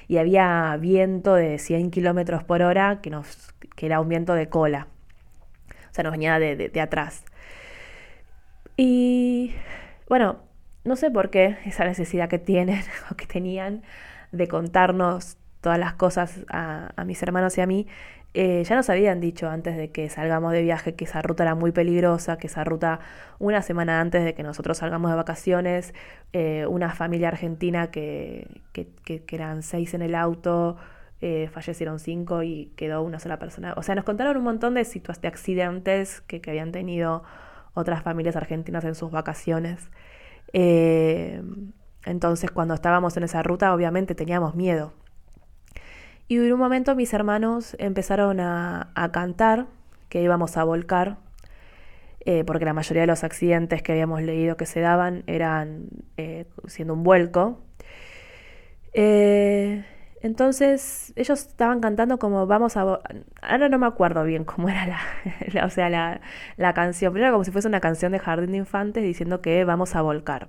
y 0.08 0.16
había 0.18 0.76
viento 0.80 1.34
de 1.34 1.58
100 1.58 1.92
kilómetros 1.92 2.42
por 2.42 2.62
hora 2.62 3.00
que, 3.00 3.10
nos, 3.10 3.54
que 3.76 3.86
era 3.86 4.00
un 4.00 4.08
viento 4.08 4.34
de 4.34 4.48
cola, 4.48 4.88
o 5.90 5.94
sea, 5.94 6.02
nos 6.02 6.12
venía 6.12 6.40
de, 6.40 6.56
de 6.56 6.80
atrás. 6.80 7.24
Y 8.76 9.54
bueno, 10.08 10.40
no 10.84 10.96
sé 10.96 11.10
por 11.10 11.30
qué 11.30 11.56
esa 11.64 11.84
necesidad 11.84 12.28
que 12.28 12.40
tienen 12.40 12.82
o 13.10 13.14
que 13.14 13.26
tenían 13.26 13.82
de 14.32 14.48
contarnos 14.48 15.36
todas 15.60 15.78
las 15.78 15.94
cosas 15.94 16.40
a, 16.48 16.92
mis 17.06 17.22
hermanos 17.22 17.56
y 17.56 17.60
a 17.60 17.66
mí, 17.66 17.86
eh, 18.34 18.64
ya 18.64 18.76
nos 18.76 18.88
habían 18.88 19.20
dicho 19.20 19.48
antes 19.50 19.76
de 19.76 19.90
que 19.90 20.08
salgamos 20.08 20.52
de 20.52 20.62
viaje 20.62 20.94
que 20.94 21.04
esa 21.04 21.20
ruta 21.20 21.42
era 21.42 21.54
muy 21.54 21.70
peligrosa, 21.72 22.38
que 22.38 22.46
esa 22.46 22.64
ruta 22.64 23.00
una 23.38 23.60
semana 23.62 24.00
antes 24.00 24.24
de 24.24 24.34
que 24.34 24.42
nosotros 24.42 24.78
salgamos 24.78 25.10
de 25.10 25.16
vacaciones, 25.16 25.92
eh, 26.32 26.66
una 26.66 26.94
familia 26.94 27.28
argentina 27.28 27.90
que, 27.90 28.48
que, 28.72 29.24
eran 29.30 29.62
seis 29.62 29.92
en 29.94 30.00
el 30.02 30.14
auto, 30.14 30.76
eh, 31.20 31.48
fallecieron 31.52 31.98
cinco 31.98 32.42
y 32.42 32.72
quedó 32.76 33.02
una 33.02 33.18
sola 33.18 33.38
persona. 33.38 33.74
O 33.76 33.82
sea, 33.82 33.94
nos 33.94 34.04
contaron 34.04 34.36
un 34.38 34.44
montón 34.44 34.74
de, 34.74 34.84
de 34.84 35.28
accidentes 35.28 36.22
que, 36.22 36.40
que 36.40 36.50
habían 36.50 36.72
tenido 36.72 37.24
otras 37.74 38.02
familias 38.02 38.36
argentinas 38.36 38.84
en 38.84 38.94
sus 38.94 39.10
vacaciones. 39.10 39.90
Entonces 42.04 42.50
cuando 42.50 42.74
estábamos 42.74 43.16
en 43.16 43.24
esa 43.24 43.42
ruta 43.42 43.74
obviamente 43.74 44.14
teníamos 44.14 44.54
miedo. 44.54 44.92
Y 46.28 46.36
en 46.36 46.52
un 46.52 46.58
momento 46.58 46.94
mis 46.94 47.12
hermanos 47.12 47.76
empezaron 47.78 48.40
a, 48.40 48.92
cantar 49.12 49.66
que 50.08 50.22
íbamos 50.22 50.56
a 50.56 50.64
volcar, 50.64 51.18
eh, 52.20 52.44
porque 52.44 52.64
la 52.64 52.72
mayoría 52.72 53.02
de 53.02 53.06
los 53.08 53.24
accidentes 53.24 53.82
que 53.82 53.92
habíamos 53.92 54.22
leído 54.22 54.56
que 54.56 54.66
se 54.66 54.80
daban 54.80 55.24
eran 55.26 55.88
eh, 56.16 56.46
siendo 56.66 56.94
un 56.94 57.02
vuelco. 57.02 57.58
Entonces 60.22 61.12
ellos 61.16 61.40
estaban 61.40 61.80
cantando 61.80 62.18
como 62.18 62.46
vamos 62.46 62.76
a... 62.76 62.82
Ahora 63.42 63.68
no 63.68 63.78
me 63.78 63.86
acuerdo 63.86 64.22
bien 64.22 64.44
cómo 64.44 64.68
era 64.68 64.86
la, 64.86 65.66
o 65.66 65.70
sea, 65.70 65.90
la, 65.90 66.74
canción, 66.74 67.12
pero 67.12 67.24
era 67.24 67.32
como 67.32 67.44
si 67.44 67.50
fuese 67.50 67.66
una 67.68 67.80
canción 67.80 68.12
de 68.12 68.20
Jardín 68.20 68.52
de 68.52 68.58
Infantes 68.58 69.02
diciendo 69.02 69.42
que 69.42 69.64
vamos 69.64 69.96
a 69.96 70.02
volcar. 70.02 70.48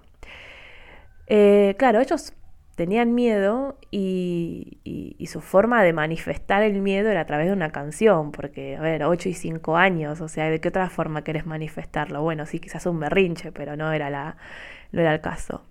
Eh, 1.25 1.75
claro, 1.79 2.01
ellos 2.01 2.33
tenían 2.75 3.13
miedo 3.13 3.77
y, 3.91 4.79
su 5.27 5.41
forma 5.41 5.81
de 5.81 5.93
manifestar 5.93 6.61
el 6.61 6.81
miedo 6.81 7.09
era 7.09 7.21
a 7.21 7.25
través 7.25 7.47
de 7.47 7.53
una 7.53 7.71
canción, 7.71 8.31
porque, 8.31 8.75
a 8.75 8.81
ver, 8.81 9.03
8 9.03 9.29
y 9.29 9.33
5 9.33 9.77
años, 9.77 10.21
o 10.21 10.27
sea, 10.27 10.49
¿de 10.49 10.59
qué 10.61 10.69
otra 10.69 10.89
forma 10.89 11.23
querés 11.23 11.45
manifestarlo? 11.47 12.21
Bueno, 12.21 12.45
sí, 12.45 12.59
quizás 12.59 12.85
un 12.85 12.99
berrinche, 12.99 13.51
pero 13.51 13.75
no 13.75 13.91
era, 13.91 14.11
la, 14.11 14.37
no 14.91 15.01
era 15.01 15.13
el 15.13 15.21
caso. 15.21 15.63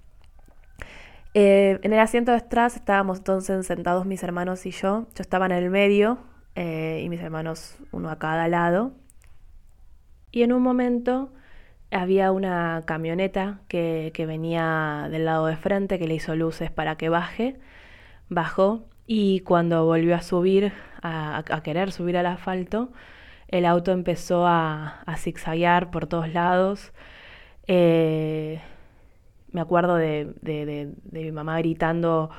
Eh, 1.34 1.78
en 1.82 1.92
el 1.92 1.98
asiento 2.00 2.32
de 2.32 2.38
atrás 2.38 2.76
estábamos 2.76 3.18
entonces 3.18 3.66
sentados 3.66 4.04
mis 4.04 4.22
hermanos 4.22 4.66
y 4.66 4.70
yo. 4.70 5.06
Yo 5.14 5.22
estaba 5.22 5.46
en 5.46 5.52
el 5.52 5.70
medio 5.70 6.18
eh, 6.56 7.02
y 7.04 7.08
mis 7.08 7.20
hermanos 7.20 7.78
uno 7.92 8.10
a 8.10 8.18
cada 8.18 8.48
lado. 8.48 8.92
Y 10.30 10.42
en 10.42 10.52
un 10.52 10.62
momento 10.62 11.32
había 11.92 12.32
una 12.32 12.82
camioneta 12.86 13.60
que, 13.68 14.12
venía 14.26 15.08
del 15.10 15.24
lado 15.26 15.46
de 15.46 15.56
frente 15.56 15.98
que 15.98 16.08
le 16.08 16.14
hizo 16.14 16.34
luces 16.34 16.70
para 16.70 16.96
que 16.96 17.08
baje. 17.08 17.56
Bajó 18.28 18.84
y 19.06 19.40
cuando 19.40 19.84
volvió 19.84 20.16
a 20.16 20.22
subir, 20.22 20.72
a, 21.02 21.44
querer 21.62 21.92
subir 21.92 22.16
al 22.16 22.26
asfalto, 22.26 22.92
el 23.48 23.66
auto 23.66 23.92
empezó 23.92 24.46
a, 24.46 25.02
a 25.06 25.16
zigzaguear 25.16 25.90
por 25.90 26.06
todos 26.06 26.32
lados. 26.32 26.92
Eh, 27.66 28.60
me 29.52 29.60
acuerdo 29.60 29.96
de, 29.96 30.34
de, 30.40 30.94
mi 31.10 31.30
mamá 31.30 31.58
gritando, 31.58 32.30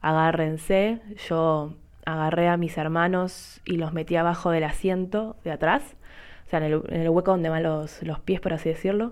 agárrense, 0.00 1.00
yo 1.28 1.74
agarré 2.04 2.48
a 2.48 2.56
mis 2.56 2.76
hermanos 2.78 3.60
y 3.64 3.76
los 3.76 3.92
metí 3.92 4.16
abajo 4.16 4.50
del 4.50 4.64
asiento 4.64 5.36
de 5.44 5.52
atrás, 5.52 5.96
o 6.48 6.50
sea, 6.50 6.66
en 6.66 6.72
el, 6.88 7.08
hueco 7.10 7.30
donde 7.30 7.50
van 7.50 7.62
los, 7.62 8.02
los, 8.02 8.20
pies, 8.20 8.40
por 8.40 8.54
así 8.54 8.70
decirlo. 8.70 9.08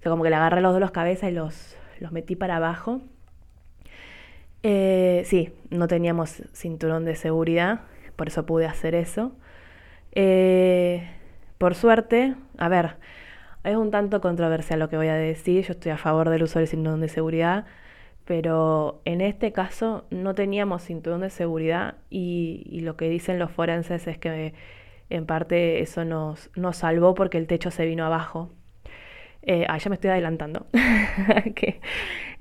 O 0.00 0.02
sea, 0.02 0.10
como 0.10 0.24
que 0.24 0.30
le 0.30 0.34
agarré 0.36 0.60
los 0.60 0.72
dos 0.72 0.80
los 0.80 0.90
cabezas 0.90 1.30
y 1.30 1.32
los, 1.32 1.76
los 2.00 2.10
metí 2.10 2.34
para 2.34 2.56
abajo. 2.56 3.00
Eh, 4.64 5.22
sí, 5.24 5.54
no 5.70 5.86
teníamos 5.86 6.42
cinturón 6.52 7.04
de 7.04 7.14
seguridad, 7.14 7.82
por 8.16 8.26
eso 8.26 8.44
pude 8.44 8.66
hacer 8.66 8.96
eso. 8.96 9.32
Eh, 10.12 11.08
por 11.58 11.76
suerte, 11.76 12.34
a 12.58 12.68
ver, 12.68 12.96
es 13.62 13.76
un 13.76 13.92
tanto 13.92 14.20
controversial 14.20 14.80
lo 14.80 14.88
que 14.88 14.96
voy 14.96 15.08
a 15.08 15.14
decir, 15.14 15.64
yo 15.64 15.72
estoy 15.74 15.92
a 15.92 15.96
favor 15.96 16.28
del 16.28 16.42
uso 16.42 16.58
del 16.58 16.66
cinturón 16.66 17.00
de 17.00 17.08
seguridad, 17.08 17.66
pero 18.24 19.00
en 19.04 19.20
este 19.20 19.52
caso 19.52 20.06
no 20.10 20.34
teníamos 20.34 20.82
cinturón 20.82 21.20
de 21.20 21.30
seguridad 21.30 21.96
y, 22.10 22.80
lo 22.82 22.96
que 22.96 23.08
dicen 23.08 23.38
los 23.38 23.52
forenses 23.52 24.06
es 24.08 24.18
que 24.18 24.54
en 25.10 25.26
parte 25.26 25.80
eso 25.80 26.04
nos, 26.04 26.50
nos 26.56 26.78
salvó 26.78 27.14
porque 27.14 27.38
el 27.38 27.46
techo 27.46 27.70
se 27.70 27.84
vino 27.84 28.04
abajo. 28.04 28.50
Eh, 29.42 29.66
ah, 29.68 29.78
ya 29.78 29.88
me 29.88 29.94
estoy 29.94 30.10
adelantando. 30.10 30.66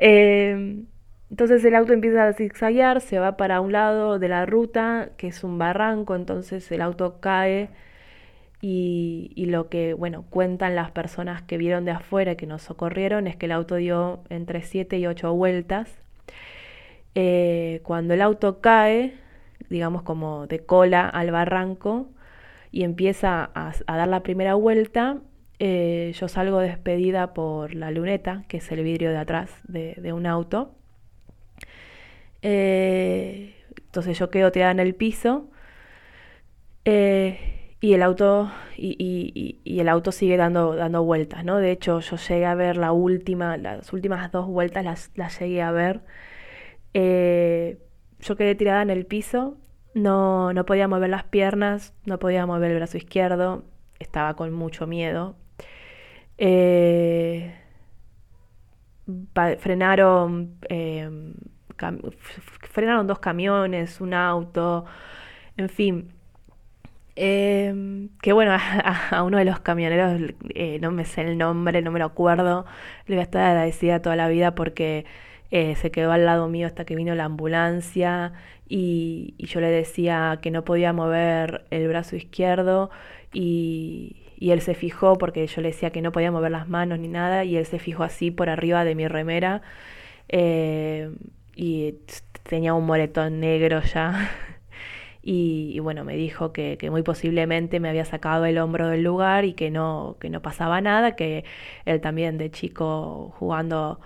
Em, 0.01 0.85
entonces 1.29 1.63
el 1.65 1.75
auto 1.75 1.91
empieza 1.91 2.27
a 2.27 2.33
zigzaguear, 2.33 3.01
se 3.01 3.19
va 3.19 3.35
para 3.35 3.59
un 3.59 3.73
lado 3.73 4.17
de 4.17 4.29
la 4.29 4.45
ruta, 4.45 5.09
que 5.17 5.27
es 5.27 5.43
un 5.43 5.57
barranco, 5.57 6.15
entonces 6.15 6.71
el 6.71 6.81
auto 6.81 7.19
cae 7.19 7.69
y, 8.61 9.45
lo 9.47 9.69
que, 9.69 9.93
bueno, 9.93 10.25
cuentan 10.29 10.75
las 10.75 10.91
personas 10.91 11.41
que 11.41 11.57
vieron 11.57 11.85
de 11.85 11.91
afuera 11.91 12.35
que 12.35 12.45
nos 12.45 12.61
socorrieron 12.63 13.27
es 13.27 13.35
que 13.35 13.45
el 13.47 13.53
auto 13.53 13.75
dio 13.75 14.21
entre 14.29 14.61
7 14.61 14.97
y 14.99 15.07
8 15.07 15.33
vueltas. 15.33 15.97
Eh, 17.15 17.81
cuando 17.83 18.13
el 18.13 18.21
auto 18.21 18.61
cae, 18.61 19.13
digamos 19.69 20.03
como 20.03 20.47
de 20.47 20.59
cola 20.59 21.07
al 21.09 21.31
barranco 21.31 22.09
y 22.71 22.83
empieza 22.83 23.49
a, 23.53 23.73
dar 23.87 24.07
la 24.07 24.23
primera 24.23 24.55
vuelta, 24.55 25.19
eh, 25.59 26.13
yo 26.15 26.27
salgo 26.27 26.59
despedida 26.59 27.33
por 27.33 27.73
la 27.75 27.91
luneta, 27.91 28.43
que 28.47 28.57
es 28.57 28.71
el 28.71 28.83
vidrio 28.83 29.11
de 29.11 29.17
atrás 29.17 29.51
de, 29.67 30.13
un 30.13 30.25
auto. 30.25 30.75
Eh, 32.41 33.55
entonces 33.77 34.17
yo 34.17 34.29
quedo 34.29 34.51
tirada 34.51 34.71
en 34.71 34.79
el 34.79 34.95
piso 34.95 35.49
y 37.81 37.93
el 37.93 38.01
auto 38.03 38.51
y, 38.75 39.59
y, 39.63 39.79
el 39.79 39.89
auto 39.89 40.11
sigue 40.11 40.37
dando, 40.37 40.75
dando 40.75 41.03
vueltas, 41.03 41.45
¿no? 41.45 41.57
De 41.57 41.71
hecho, 41.71 41.99
yo 42.01 42.17
llegué 42.17 42.45
a 42.45 42.55
ver 42.55 42.77
la 42.77 42.91
última, 42.91 43.57
las 43.57 43.93
últimas 43.93 44.31
dos 44.31 44.47
vueltas 44.47 44.83
las, 44.83 45.11
las 45.15 45.39
llegué 45.39 45.61
a 45.61 45.71
ver. 45.71 46.01
Eh, 46.93 47.79
yo 48.19 48.35
quedé 48.35 48.55
tirada 48.55 48.81
en 48.81 48.89
el 48.89 49.05
piso, 49.05 49.57
no, 50.01 50.53
no 50.53 50.65
podía 50.65 50.87
mover 50.87 51.09
las 51.09 51.23
piernas, 51.23 51.93
no 52.05 52.19
podía 52.19 52.45
mover 52.45 52.71
el 52.71 52.77
brazo 52.77 52.97
izquierdo, 52.97 53.63
estaba 53.99 54.35
con 54.35 54.53
mucho 54.53 54.87
miedo. 54.87 55.35
Eh, 56.37 57.53
frenaron, 59.59 60.57
em, 60.69 61.33
frenaron 62.71 63.07
dos 63.07 63.19
camiones, 63.19 64.01
un 64.01 64.13
auto, 64.13 64.85
en 65.57 65.69
fin 65.69 66.19
eh, 67.21 68.07
que 68.21 68.31
bueno, 68.31 68.53
a, 69.11 69.23
uno 69.23 69.37
de 69.37 69.45
los 69.45 69.59
camioneros, 69.59 70.31
eh, 70.55 70.79
no 70.81 70.91
me 70.91 71.03
sé 71.03 71.21
el 71.21 71.37
nombre, 71.37 71.81
no 71.81 71.91
me 71.91 71.99
lo 71.99 72.05
acuerdo, 72.05 72.65
le 73.07 73.15
voy 73.15 73.19
a 73.19 73.23
estar 73.23 73.43
agradecida 73.43 74.01
toda 74.01 74.15
la 74.15 74.29
vida 74.29 74.55
porque 74.55 75.05
eh, 75.51 75.75
se 75.75 75.91
quedó 75.91 76.13
al 76.13 76.25
lado 76.25 76.47
mío 76.47 76.65
hasta 76.65 76.85
que 76.85 76.95
vino 76.95 77.15
la 77.15 77.25
ambulancia 77.25 78.31
y, 78.69 79.35
yo 79.39 79.59
le 79.61 79.69
decía 79.69 80.39
que 80.41 80.51
no 80.51 80.63
podía 80.63 80.93
mover 80.93 81.65
el 81.71 81.87
brazo 81.87 82.15
izquierdo 82.15 82.91
y, 83.33 84.15
él 84.39 84.61
se 84.61 84.73
fijó 84.75 85.17
porque 85.17 85.45
yo 85.47 85.61
le 85.61 85.69
decía 85.69 85.91
que 85.91 86.01
no 86.01 86.13
podía 86.13 86.31
mover 86.31 86.51
las 86.51 86.69
manos 86.69 86.99
ni 86.99 87.09
nada 87.09 87.43
y 87.43 87.57
él 87.57 87.65
se 87.65 87.77
fijó 87.79 88.03
así 88.03 88.31
por 88.31 88.49
arriba 88.49 88.85
de 88.85 88.95
mi 88.95 89.07
remera 89.07 89.61
eh, 90.29 91.11
y 91.55 91.95
tenía 92.43 92.73
un 92.73 92.85
moretón 92.85 93.39
negro 93.41 93.81
ya. 93.81 94.31
y, 95.23 95.79
bueno, 95.79 96.05
me 96.05 96.15
dijo 96.15 96.53
que, 96.53 96.77
que, 96.77 96.89
muy 96.89 97.03
posiblemente 97.03 97.79
me 97.79 97.89
había 97.89 98.05
sacado 98.05 98.45
el 98.45 98.57
hombro 98.59 98.87
del 98.87 99.03
lugar 99.03 99.45
y 99.45 99.53
que 99.53 99.71
no, 99.71 100.17
que 100.21 100.29
no 100.29 100.41
pasaba 100.41 100.81
nada, 100.81 101.15
que 101.15 101.43
él 101.85 102.01
también 102.01 102.37
de 102.37 102.51
chico 102.51 103.33
jugando 103.39 103.99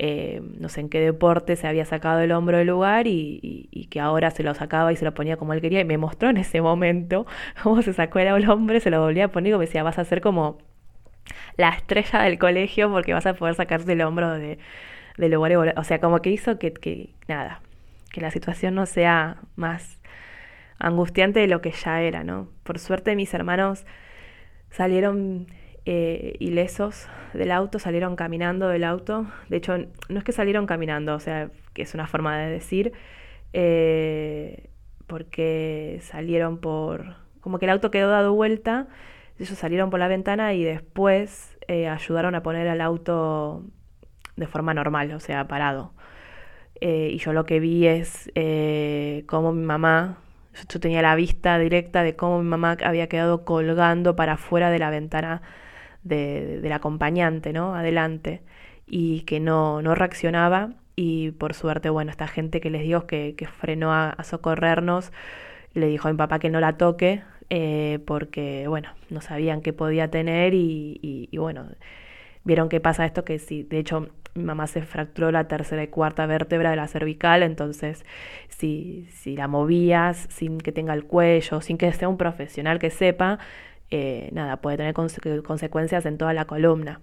eh, 0.00 0.40
no 0.58 0.68
sé 0.68 0.80
en 0.80 0.88
qué 0.88 1.00
deporte 1.00 1.56
se 1.56 1.66
había 1.66 1.84
sacado 1.84 2.20
el 2.20 2.30
hombro 2.30 2.58
del 2.58 2.68
lugar 2.68 3.06
y, 3.08 3.88
que 3.90 4.00
ahora 4.00 4.30
se 4.30 4.42
lo 4.42 4.54
sacaba 4.54 4.92
y 4.92 4.96
se 4.96 5.04
lo 5.04 5.14
ponía 5.14 5.36
como 5.36 5.54
él 5.54 5.60
quería 5.60 5.80
y 5.80 5.84
me 5.84 5.98
mostró 5.98 6.28
en 6.30 6.36
ese 6.36 6.60
momento 6.60 7.26
cómo 7.62 7.82
se 7.82 7.92
sacó 7.92 8.18
el 8.18 8.48
hombro, 8.48 8.78
se 8.80 8.90
lo 8.90 9.00
volvía 9.00 9.26
a 9.26 9.28
poner 9.28 9.54
y 9.54 9.56
me 9.56 9.64
decía, 9.64 9.82
vas 9.82 9.98
a 9.98 10.04
ser 10.04 10.20
como 10.20 10.58
la 11.56 11.70
estrella 11.70 12.20
del 12.20 12.38
colegio 12.38 12.90
porque 12.90 13.12
vas 13.12 13.26
a 13.26 13.34
poder 13.34 13.54
sacarte 13.54 13.92
el 13.92 14.02
hombro 14.02 14.32
de, 14.34 14.58
del 15.16 15.32
lugar, 15.32 15.74
o 15.76 15.84
sea, 15.84 16.00
como 16.00 16.20
que 16.20 16.30
hizo 16.30 16.58
que, 16.58 16.72
que 16.72 17.10
nada, 17.26 17.60
que 18.12 18.20
la 18.20 18.30
situación 18.30 18.74
no 18.74 18.86
sea 18.86 19.38
más 19.56 20.00
angustiante 20.78 21.40
de 21.40 21.48
lo 21.48 21.60
que 21.60 21.72
ya 21.72 22.02
era, 22.02 22.22
¿no? 22.22 22.48
Por 22.62 22.78
suerte 22.78 23.16
mis 23.16 23.34
hermanos 23.34 23.84
salieron 24.70 25.48
eh, 25.90 26.36
ilesos 26.38 27.08
del 27.32 27.50
auto, 27.50 27.78
salieron 27.78 28.14
caminando 28.14 28.68
del 28.68 28.84
auto. 28.84 29.24
De 29.48 29.56
hecho, 29.56 29.78
no 30.10 30.18
es 30.18 30.22
que 30.22 30.32
salieron 30.32 30.66
caminando, 30.66 31.14
o 31.14 31.18
sea, 31.18 31.50
que 31.72 31.80
es 31.80 31.94
una 31.94 32.06
forma 32.06 32.36
de 32.36 32.50
decir, 32.50 32.92
eh, 33.54 34.68
porque 35.06 35.98
salieron 36.02 36.58
por... 36.58 37.16
como 37.40 37.58
que 37.58 37.64
el 37.64 37.70
auto 37.70 37.90
quedó 37.90 38.10
dado 38.10 38.34
vuelta, 38.34 38.88
ellos 39.38 39.56
salieron 39.56 39.88
por 39.88 39.98
la 39.98 40.08
ventana 40.08 40.52
y 40.52 40.62
después 40.62 41.56
eh, 41.68 41.88
ayudaron 41.88 42.34
a 42.34 42.42
poner 42.42 42.66
el 42.66 42.82
auto 42.82 43.64
de 44.36 44.46
forma 44.46 44.74
normal, 44.74 45.10
o 45.12 45.20
sea, 45.20 45.48
parado. 45.48 45.94
Y 46.82 47.16
yo 47.16 47.32
lo 47.32 47.46
que 47.46 47.60
vi 47.60 47.86
es 47.86 48.30
cómo 49.26 49.54
mi 49.54 49.64
mamá, 49.64 50.18
yo, 50.70 50.80
tenía 50.80 51.00
la 51.00 51.14
vista 51.14 51.58
directa 51.58 52.02
de 52.02 52.14
cómo 52.14 52.42
mi 52.42 52.48
mamá 52.48 52.76
había 52.84 53.08
quedado 53.08 53.46
colgando 53.46 54.16
para 54.16 54.34
afuera 54.34 54.70
de 54.70 54.78
la 54.78 54.90
ventana 54.90 55.40
de, 56.02 56.60
del 56.60 56.72
acompañante, 56.72 57.52
¿no? 57.52 57.74
Adelante. 57.74 58.42
Y 58.86 59.22
que 59.22 59.40
no, 59.40 59.82
no 59.82 59.94
reaccionaba. 59.94 60.70
Y 60.96 61.30
por 61.32 61.54
suerte, 61.54 61.90
bueno, 61.90 62.10
esta 62.10 62.26
gente 62.26 62.60
que 62.60 62.70
les 62.70 62.82
digo 62.82 63.06
que, 63.06 63.34
que 63.36 63.46
frenó 63.46 63.92
a, 63.92 64.16
socorrernos, 64.24 65.12
le 65.74 65.86
dijo 65.86 66.08
a 66.08 66.12
mi 66.12 66.18
papá 66.18 66.38
que 66.40 66.50
no 66.50 66.60
la 66.60 66.76
toque, 66.76 67.22
eh, 67.50 68.00
porque, 68.06 68.66
bueno, 68.68 68.90
no 69.10 69.20
sabían 69.20 69.62
qué 69.62 69.72
podía 69.72 70.10
tener 70.10 70.54
y, 70.54 70.98
y, 71.30 71.38
bueno, 71.38 71.66
vieron 72.44 72.68
que 72.68 72.80
pasa 72.80 73.06
esto, 73.06 73.24
que 73.24 73.38
sí, 73.38 73.62
de 73.62 73.78
hecho 73.78 74.08
mi 74.34 74.44
mamá 74.44 74.66
se 74.66 74.82
fracturó 74.82 75.30
la 75.30 75.48
tercera 75.48 75.82
y 75.82 75.88
cuarta 75.88 76.26
vértebra 76.26 76.70
de 76.70 76.76
la 76.76 76.88
cervical, 76.88 77.42
entonces 77.42 78.04
si, 78.48 79.06
si 79.10 79.36
la 79.36 79.48
movías 79.48 80.26
sin 80.30 80.58
que 80.58 80.72
tenga 80.72 80.94
el 80.94 81.04
cuello, 81.04 81.60
sin 81.60 81.78
que 81.78 81.92
sea 81.92 82.08
un 82.08 82.16
profesional 82.16 82.78
que 82.78 82.90
sepa, 82.90 83.38
eh, 83.90 84.30
nada, 84.32 84.58
puede 84.58 84.76
tener 84.76 84.94
consecuencias 84.94 86.06
en 86.06 86.18
toda 86.18 86.32
la 86.32 86.44
columna. 86.46 87.00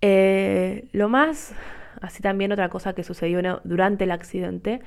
Eh, 0.00 0.88
lo 0.92 1.08
más, 1.08 1.54
así 2.00 2.22
también 2.22 2.52
otra 2.52 2.68
cosa 2.68 2.92
que 2.94 3.02
sucedió 3.02 3.60
durante 3.64 4.04
el 4.04 4.12
accidente, 4.12 4.80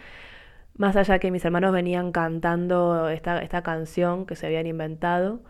más 0.77 0.95
allá 0.95 1.19
que 1.19 1.31
mis 1.31 1.43
hermanos 1.43 1.73
venían 1.73 2.11
cantando 2.11 3.09
esta, 3.09 3.41
esta 3.41 3.61
canción 3.61 4.25
que 4.25 4.35
se 4.35 4.47
habían 4.47 4.67
inventado 4.67 5.41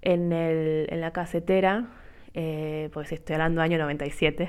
en, 0.00 0.32
el, 0.32 0.86
en 0.90 1.00
la 1.00 1.12
casetera, 1.12 1.88
eh, 2.34 2.90
pues 2.92 3.12
estoy 3.12 3.34
hablando 3.34 3.60
año 3.60 3.78
97, 3.78 4.48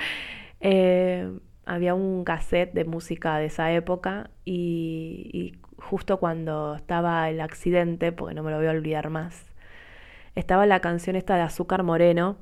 eh, 0.60 1.30
había 1.64 1.94
un 1.94 2.24
cassette 2.24 2.74
de 2.74 2.84
música 2.84 3.38
de 3.38 3.46
esa 3.46 3.72
época 3.72 4.30
y, 4.44 5.54
justo 5.84 6.18
cuando 6.18 6.74
estaba 6.74 7.28
el 7.30 7.40
accidente, 7.40 8.12
porque 8.12 8.34
no 8.34 8.42
me 8.42 8.50
lo 8.50 8.56
voy 8.58 8.66
a 8.66 8.70
olvidar 8.70 9.10
más, 9.10 9.46
estaba 10.34 10.66
la 10.66 10.80
canción 10.80 11.16
esta 11.16 11.36
de 11.36 11.42
Azúcar 11.42 11.82
Moreno, 11.82 12.36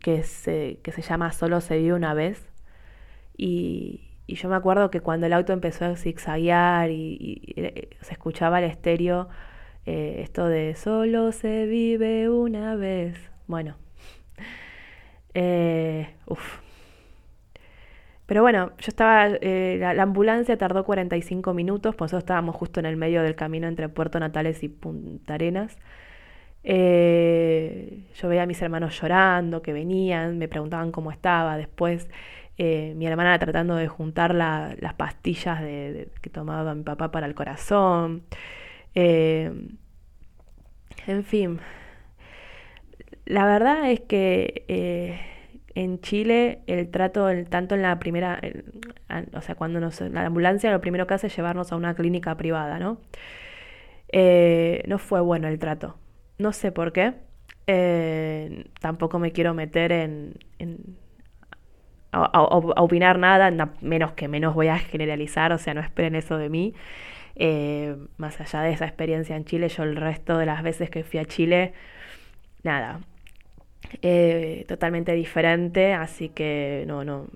que 0.00 0.22
se, 0.22 0.80
que 0.82 0.92
se 0.92 1.02
llama 1.02 1.32
Solo 1.32 1.60
se 1.60 1.78
vive 1.78 1.94
una 1.94 2.14
vez. 2.14 2.48
Y, 3.36 4.10
yo 4.26 4.48
me 4.48 4.56
acuerdo 4.56 4.90
que 4.90 5.00
cuando 5.00 5.26
el 5.26 5.34
auto 5.34 5.52
empezó 5.52 5.84
a 5.84 5.96
zigzaguear 5.96 6.90
y, 6.90 7.52
eh, 7.56 7.90
se 8.00 8.12
escuchaba 8.12 8.58
el 8.60 8.64
estéreo, 8.70 9.28
eh, 9.86 10.20
esto 10.22 10.48
de 10.48 10.74
Solo 10.74 11.32
se 11.32 11.66
vive 11.66 12.30
una 12.30 12.74
vez. 12.76 13.30
Bueno, 13.46 13.76
eh, 15.34 16.14
Pero 18.26 18.42
bueno, 18.42 18.72
yo 18.78 18.88
estaba, 18.88 19.28
eh, 19.28 19.76
la, 19.78 20.02
ambulancia 20.02 20.56
tardó 20.56 20.84
45 20.84 21.52
minutos, 21.52 21.94
pues 21.94 22.12
nosotros 22.12 22.22
estábamos 22.24 22.56
justo 22.56 22.80
en 22.80 22.86
el 22.86 22.96
medio 22.96 23.22
del 23.22 23.34
camino 23.34 23.68
entre 23.68 23.88
Puerto 23.90 24.18
Natales 24.18 24.62
y 24.62 24.68
Punta 24.68 25.34
Arenas. 25.34 25.76
Eh, 26.64 28.04
yo 28.14 28.28
veía 28.28 28.44
a 28.44 28.46
mis 28.46 28.62
hermanos 28.62 28.98
llorando, 29.00 29.60
que 29.62 29.72
venían, 29.74 30.38
me 30.38 30.48
preguntaban 30.48 30.90
cómo 30.92 31.10
estaba. 31.10 31.56
Después 31.58 32.08
eh, 32.58 32.94
mi 32.96 33.06
hermana 33.06 33.38
tratando 33.38 33.76
de 33.76 33.88
juntar 33.88 34.34
las 34.34 34.94
pastillas 34.94 35.60
de, 35.60 36.08
que 36.22 36.30
tomaba 36.30 36.74
mi 36.74 36.82
papá 36.84 37.10
para 37.10 37.26
el 37.26 37.34
corazón. 37.34 38.24
en 38.94 39.78
fin, 41.24 41.60
la 43.26 43.46
verdad 43.46 43.90
es 43.90 44.00
que 44.00 45.33
en 45.74 46.00
Chile 46.00 46.60
el 46.66 46.90
trato, 46.90 47.28
el, 47.28 47.48
tanto 47.48 47.74
en 47.74 47.82
la 47.82 47.98
primera, 47.98 48.40
o 49.34 49.40
sea, 49.40 49.54
cuando 49.54 49.80
nos, 49.80 50.00
la 50.00 50.26
ambulancia 50.26 50.70
lo 50.70 50.80
primero 50.80 51.06
que 51.06 51.14
hace 51.14 51.26
es 51.26 51.36
llevarnos 51.36 51.72
a 51.72 51.76
una 51.76 51.94
clínica 51.94 52.36
privada, 52.36 52.78
¿no? 52.78 52.98
Eh, 54.08 54.82
no 54.86 54.98
fue 54.98 55.20
bueno 55.20 55.48
el 55.48 55.58
trato. 55.58 55.96
No 56.38 56.52
sé 56.52 56.70
por 56.70 56.92
qué. 56.92 57.14
Eh, 57.66 58.66
tampoco 58.80 59.18
me 59.18 59.32
quiero 59.32 59.54
meter 59.54 59.90
en, 59.92 60.34
a, 62.12 62.42
opinar 62.42 63.18
nada, 63.18 63.50
menos 63.80 64.12
que 64.12 64.28
menos 64.28 64.54
voy 64.54 64.68
a 64.68 64.78
generalizar, 64.78 65.52
o 65.52 65.58
sea, 65.58 65.74
no 65.74 65.80
esperen 65.80 66.14
eso 66.14 66.38
de 66.38 66.48
mí. 66.50 66.74
más 68.16 68.40
allá 68.40 68.62
de 68.62 68.72
esa 68.72 68.86
experiencia 68.86 69.36
en 69.36 69.44
Chile, 69.44 69.68
yo 69.68 69.82
el 69.82 69.96
resto 69.96 70.38
de 70.38 70.46
las 70.46 70.62
veces 70.62 70.90
que 70.90 71.02
fui 71.02 71.18
a 71.18 71.24
Chile, 71.24 71.72
nada, 72.62 73.00
eh, 74.02 74.64
totalmente 74.68 75.12
diferente, 75.12 75.92
así 75.92 76.28
que 76.28 76.84
no, 76.86 77.04
no, 77.04 77.26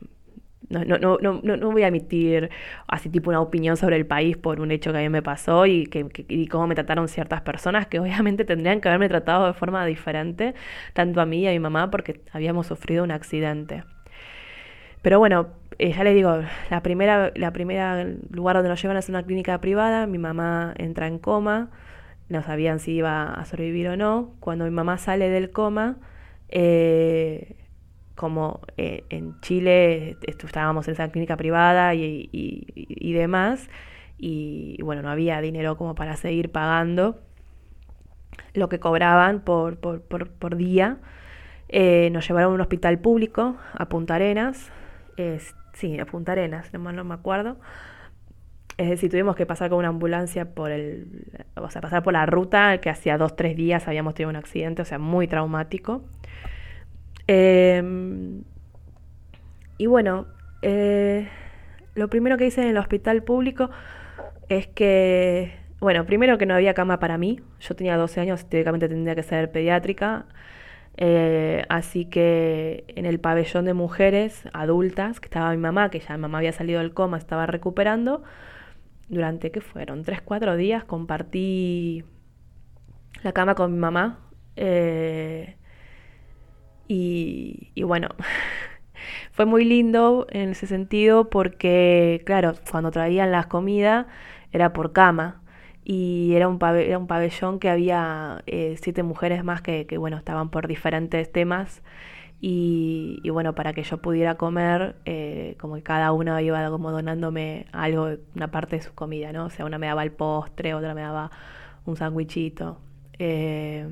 no, 0.68 0.84
no, 0.84 0.98
no, 0.98 1.40
no, 1.42 1.56
no 1.56 1.70
voy 1.70 1.82
a 1.82 1.88
emitir 1.88 2.50
así 2.86 3.08
tipo 3.08 3.30
una 3.30 3.40
opinión 3.40 3.76
sobre 3.76 3.96
el 3.96 4.06
país 4.06 4.36
por 4.36 4.60
un 4.60 4.70
hecho 4.70 4.92
que 4.92 4.98
a 4.98 5.00
mí 5.00 5.08
me 5.08 5.22
pasó 5.22 5.66
y, 5.66 5.86
que, 5.86 6.06
y 6.28 6.46
cómo 6.46 6.66
me 6.66 6.74
trataron 6.74 7.08
ciertas 7.08 7.40
personas 7.40 7.86
que 7.86 8.00
obviamente 8.00 8.44
tendrían 8.44 8.80
que 8.80 8.88
haberme 8.88 9.08
tratado 9.08 9.46
de 9.46 9.54
forma 9.54 9.84
diferente, 9.86 10.54
tanto 10.92 11.20
a 11.20 11.26
mí 11.26 11.40
y 11.40 11.48
a 11.48 11.52
mi 11.52 11.58
mamá, 11.58 11.90
porque 11.90 12.20
habíamos 12.32 12.66
sufrido 12.66 13.04
un 13.04 13.10
accidente. 13.10 13.84
Pero 15.02 15.18
bueno, 15.18 15.48
eh, 15.78 15.92
ya 15.92 16.04
les 16.04 16.14
digo, 16.14 16.42
la 16.70 16.82
primera, 16.82 17.32
la 17.34 17.52
primera 17.52 18.04
lugar 18.30 18.56
donde 18.56 18.68
nos 18.68 18.82
llevan 18.82 18.96
es 18.96 19.08
una 19.08 19.22
clínica 19.22 19.58
privada, 19.60 20.06
mi 20.06 20.18
mamá 20.18 20.74
entra 20.76 21.06
en 21.06 21.18
coma, 21.18 21.70
no 22.28 22.42
sabían 22.42 22.78
si 22.80 22.92
iba 22.92 23.32
a 23.32 23.44
sobrevivir 23.46 23.88
o 23.88 23.96
no. 23.96 24.34
Cuando 24.40 24.64
mi 24.64 24.70
mamá 24.70 24.98
sale 24.98 25.30
del 25.30 25.50
coma, 25.50 25.96
eh, 26.48 27.56
como 28.14 28.60
eh, 28.76 29.04
en 29.10 29.40
Chile 29.40 30.16
estábamos 30.26 30.88
en 30.88 30.94
esa 30.94 31.08
clínica 31.10 31.36
privada 31.36 31.94
y, 31.94 33.12
demás, 33.12 33.68
y, 34.18 34.80
bueno, 34.82 35.02
no 35.02 35.10
había 35.10 35.40
dinero 35.40 35.76
como 35.76 35.94
para 35.94 36.16
seguir 36.16 36.50
pagando 36.50 37.20
lo 38.54 38.68
que 38.68 38.80
cobraban 38.80 39.40
por, 39.40 39.78
por, 39.78 40.02
por, 40.02 40.56
día. 40.56 40.98
Eh, 41.68 42.10
nos 42.12 42.26
llevaron 42.26 42.52
a 42.52 42.54
un 42.54 42.60
hospital 42.60 42.98
público, 42.98 43.56
a 43.72 43.88
Punta 43.88 44.16
Arenas, 44.16 44.72
sí, 45.74 45.98
a 46.00 46.06
Punta 46.06 46.32
Arenas, 46.32 46.72
no, 46.72 46.92
no 46.92 47.04
me 47.04 47.14
acuerdo. 47.14 47.58
Es 48.78 48.88
decir, 48.88 49.10
tuvimos 49.10 49.36
que 49.36 49.44
pasar 49.44 49.70
con 49.70 49.80
una 49.80 49.88
ambulancia 49.88 50.54
por 50.54 50.70
el, 50.70 51.26
o 51.60 51.70
sea, 51.70 51.80
pasar 51.80 52.02
por 52.02 52.12
la 52.12 52.26
ruta 52.26 52.78
que 52.78 52.90
hacía 52.90 53.18
dos, 53.18 53.36
tres 53.36 53.56
días 53.56 53.88
habíamos 53.88 54.14
tenido 54.14 54.30
un 54.30 54.36
accidente, 54.36 54.82
o 54.82 54.84
sea, 54.84 54.98
muy 54.98 55.26
traumático. 55.28 56.02
Em, 57.26 58.42
y 59.76 59.86
bueno, 59.86 60.26
eh, 60.62 61.28
lo 61.94 62.08
primero 62.08 62.36
que 62.36 62.46
hice 62.46 62.62
en 62.62 62.68
el 62.68 62.78
hospital 62.78 63.22
público 63.22 63.70
es 64.48 64.66
que, 64.66 65.52
bueno, 65.80 66.06
primero 66.06 66.38
que 66.38 66.46
no 66.46 66.54
había 66.54 66.74
cama 66.74 66.98
para 66.98 67.18
mí. 67.18 67.40
Yo 67.60 67.76
tenía 67.76 67.96
12 67.96 68.20
años, 68.20 68.48
teóricamente 68.48 68.88
tendría 68.88 69.14
que 69.14 69.22
ser 69.22 69.50
pediátrica. 69.50 70.26
Eh, 70.96 71.64
así 71.68 72.06
que 72.06 72.84
en 72.88 73.06
el 73.06 73.20
pabellón 73.20 73.64
de 73.66 73.74
mujeres 73.74 74.42
adultas, 74.52 75.20
que 75.20 75.26
estaba 75.26 75.50
mi 75.52 75.58
mamá, 75.58 75.90
que 75.90 76.00
ya 76.00 76.16
mi 76.16 76.22
mamá 76.22 76.38
había 76.38 76.52
salido 76.52 76.80
del 76.80 76.92
coma, 76.92 77.18
estaba 77.18 77.46
recuperando, 77.46 78.24
durante, 79.08 79.50
¿qué 79.50 79.60
fueron? 79.60 80.02
Tres, 80.02 80.20
cuatro 80.22 80.56
días 80.56 80.84
compartí 80.84 82.04
la 83.22 83.32
cama 83.32 83.54
con 83.54 83.72
mi 83.72 83.78
mamá. 83.78 84.20
Eh, 84.56 85.56
y, 86.88 87.82
bueno, 87.82 88.08
fue 89.32 89.46
muy 89.46 89.64
lindo 89.64 90.26
en 90.30 90.50
ese 90.50 90.66
sentido 90.66 91.30
porque, 91.30 92.22
claro, 92.24 92.54
cuando 92.70 92.90
traían 92.90 93.30
las 93.30 93.46
comidas 93.46 94.06
era 94.52 94.72
por 94.72 94.92
cama 94.92 95.42
y 95.84 96.32
era 96.34 96.48
un, 96.48 96.58
era 96.62 96.98
un 96.98 97.06
pabellón 97.06 97.58
que 97.58 97.68
había 97.68 98.42
eh, 98.46 98.76
siete 98.80 99.02
mujeres 99.02 99.44
más 99.44 99.62
que, 99.62 99.86
que, 99.86 99.98
bueno, 99.98 100.16
estaban 100.16 100.50
por 100.50 100.66
diferentes 100.66 101.30
temas 101.30 101.82
y, 102.40 103.28
bueno, 103.30 103.54
para 103.54 103.72
que 103.72 103.82
yo 103.82 103.98
pudiera 103.98 104.36
comer, 104.36 104.94
eh, 105.04 105.56
como 105.58 105.74
que 105.74 105.82
cada 105.82 106.12
una 106.12 106.40
iba 106.40 106.70
como 106.70 106.92
donándome 106.92 107.66
algo, 107.72 108.10
una 108.36 108.50
parte 108.50 108.76
de 108.76 108.82
su 108.82 108.94
comida, 108.94 109.32
¿no? 109.32 109.46
O 109.46 109.50
sea, 109.50 109.64
una 109.64 109.78
me 109.78 109.88
daba 109.88 110.04
el 110.04 110.12
postre, 110.12 110.74
otra 110.74 110.94
me 110.94 111.00
daba 111.00 111.32
un 111.84 111.96
sándwichito. 111.96 112.78
Eh, 113.18 113.88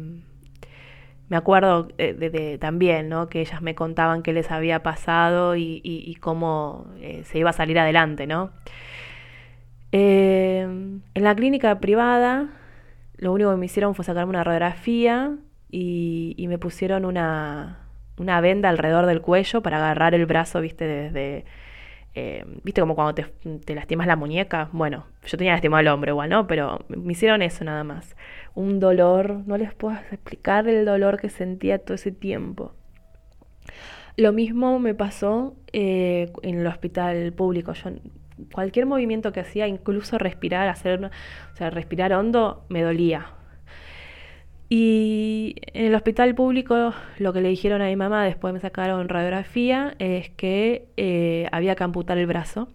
me 1.28 1.36
acuerdo 1.36 1.88
eh, 1.98 2.14
de, 2.14 2.58
también, 2.58 3.08
¿no? 3.08 3.28
Que 3.28 3.40
ellas 3.40 3.62
me 3.62 3.74
contaban 3.74 4.22
qué 4.22 4.32
les 4.32 4.52
había 4.52 4.82
pasado 4.84 5.56
y, 5.56 6.16
cómo 6.20 6.86
se 7.24 7.38
iba 7.38 7.50
a 7.50 7.52
salir 7.52 7.78
adelante, 7.80 8.28
¿no? 8.28 8.50
En 9.90 11.02
la 11.14 11.34
clínica 11.34 11.80
privada, 11.80 12.50
lo 13.16 13.32
único 13.32 13.50
que 13.50 13.56
me 13.56 13.66
hicieron 13.66 13.94
fue 13.94 14.04
sacarme 14.04 14.30
una 14.30 14.44
radiografía 14.44 15.36
y, 15.70 16.44
me 16.48 16.58
pusieron 16.58 17.04
una, 17.04 17.85
una, 18.18 18.40
venda 18.40 18.68
alrededor 18.68 19.06
del 19.06 19.20
cuello 19.20 19.62
para 19.62 19.78
agarrar 19.78 20.14
el 20.14 20.26
brazo, 20.26 20.60
viste, 20.60 20.86
desde... 20.86 21.44
Eh, 22.18 22.46
viste 22.64 22.80
como 22.80 22.94
cuando 22.94 23.12
te, 23.12 23.74
lastimas 23.74 24.06
la 24.06 24.16
muñeca. 24.16 24.70
Bueno, 24.72 25.04
yo 25.26 25.36
tenía 25.36 25.52
lastimado 25.52 25.82
el 25.82 25.88
hombro 25.88 26.12
igual, 26.12 26.30
¿no? 26.30 26.46
Pero 26.46 26.78
me 26.88 27.12
hicieron 27.12 27.42
eso 27.42 27.62
nada 27.62 27.84
más. 27.84 28.16
Un 28.54 28.80
dolor, 28.80 29.42
no 29.46 29.58
les 29.58 29.74
puedo 29.74 29.96
explicar 30.10 30.66
el 30.66 30.86
dolor 30.86 31.20
que 31.20 31.28
sentía 31.28 31.78
todo 31.78 31.94
ese 31.94 32.12
tiempo. 32.12 32.72
Lo 34.16 34.32
mismo 34.32 34.78
me 34.78 34.94
pasó 34.94 35.54
eh, 35.74 36.32
en 36.42 36.60
el 36.60 36.66
hospital 36.66 37.34
público. 37.34 37.74
Yo 37.74 37.90
cualquier 38.52 38.86
movimiento 38.86 39.32
que 39.32 39.40
hacía, 39.40 39.66
incluso 39.66 40.18
respirar, 40.18 40.68
hacer, 40.68 41.04
o 41.04 41.56
sea, 41.56 41.70
respirar 41.70 42.12
hondo, 42.12 42.64
me 42.68 42.82
dolía. 42.82 43.35
Y 44.68 45.56
en 45.72 45.86
el 45.86 45.94
hospital 45.94 46.34
público 46.34 46.92
lo 47.18 47.32
que 47.32 47.40
le 47.40 47.48
dijeron 47.48 47.82
a 47.82 47.86
mi 47.86 47.96
mamá 47.96 48.24
después 48.24 48.52
me 48.52 48.58
sacaron 48.60 49.08
radiografía 49.08 49.94
es 50.00 50.30
que 50.30 50.88
eh, 50.96 51.48
había 51.52 51.76
que 51.76 51.84
amputar 51.84 52.18
el 52.18 52.26
brazo 52.26 52.68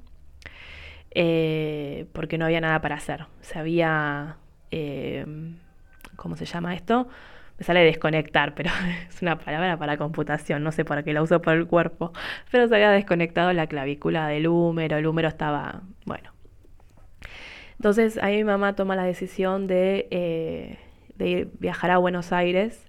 eh, 1.13 2.05
porque 2.13 2.37
no 2.37 2.45
había 2.45 2.61
nada 2.61 2.81
para 2.81 2.95
hacer. 2.95 3.25
Se 3.41 3.59
había, 3.59 4.37
eh, 4.71 5.25
¿cómo 6.15 6.37
se 6.37 6.45
llama 6.45 6.73
esto? 6.73 7.09
Me 7.57 7.65
sale 7.65 7.81
desconectar, 7.81 8.55
pero 8.55 8.71
es 9.09 9.21
una 9.21 9.37
palabra 9.37 9.77
para 9.77 9.97
computación, 9.97 10.63
no 10.63 10.71
sé 10.71 10.85
para 10.85 11.03
qué 11.03 11.13
la 11.13 11.21
uso 11.21 11.41
para 11.41 11.57
el 11.57 11.67
cuerpo. 11.67 12.13
Pero 12.51 12.69
se 12.69 12.75
había 12.75 12.91
desconectado 12.91 13.51
la 13.51 13.67
clavícula 13.67 14.27
del 14.27 14.47
húmero, 14.47 14.97
el 14.97 15.05
húmero 15.05 15.27
estaba, 15.27 15.81
bueno. 16.05 16.31
Entonces 17.73 18.17
ahí 18.21 18.37
mi 18.37 18.43
mamá 18.45 18.75
toma 18.75 18.95
la 18.95 19.03
decisión 19.03 19.67
de, 19.67 20.77
eh, 21.21 21.29
ir, 21.29 21.51
viajar 21.59 21.91
a 21.91 21.97
Buenos 21.97 22.31
Aires, 22.31 22.85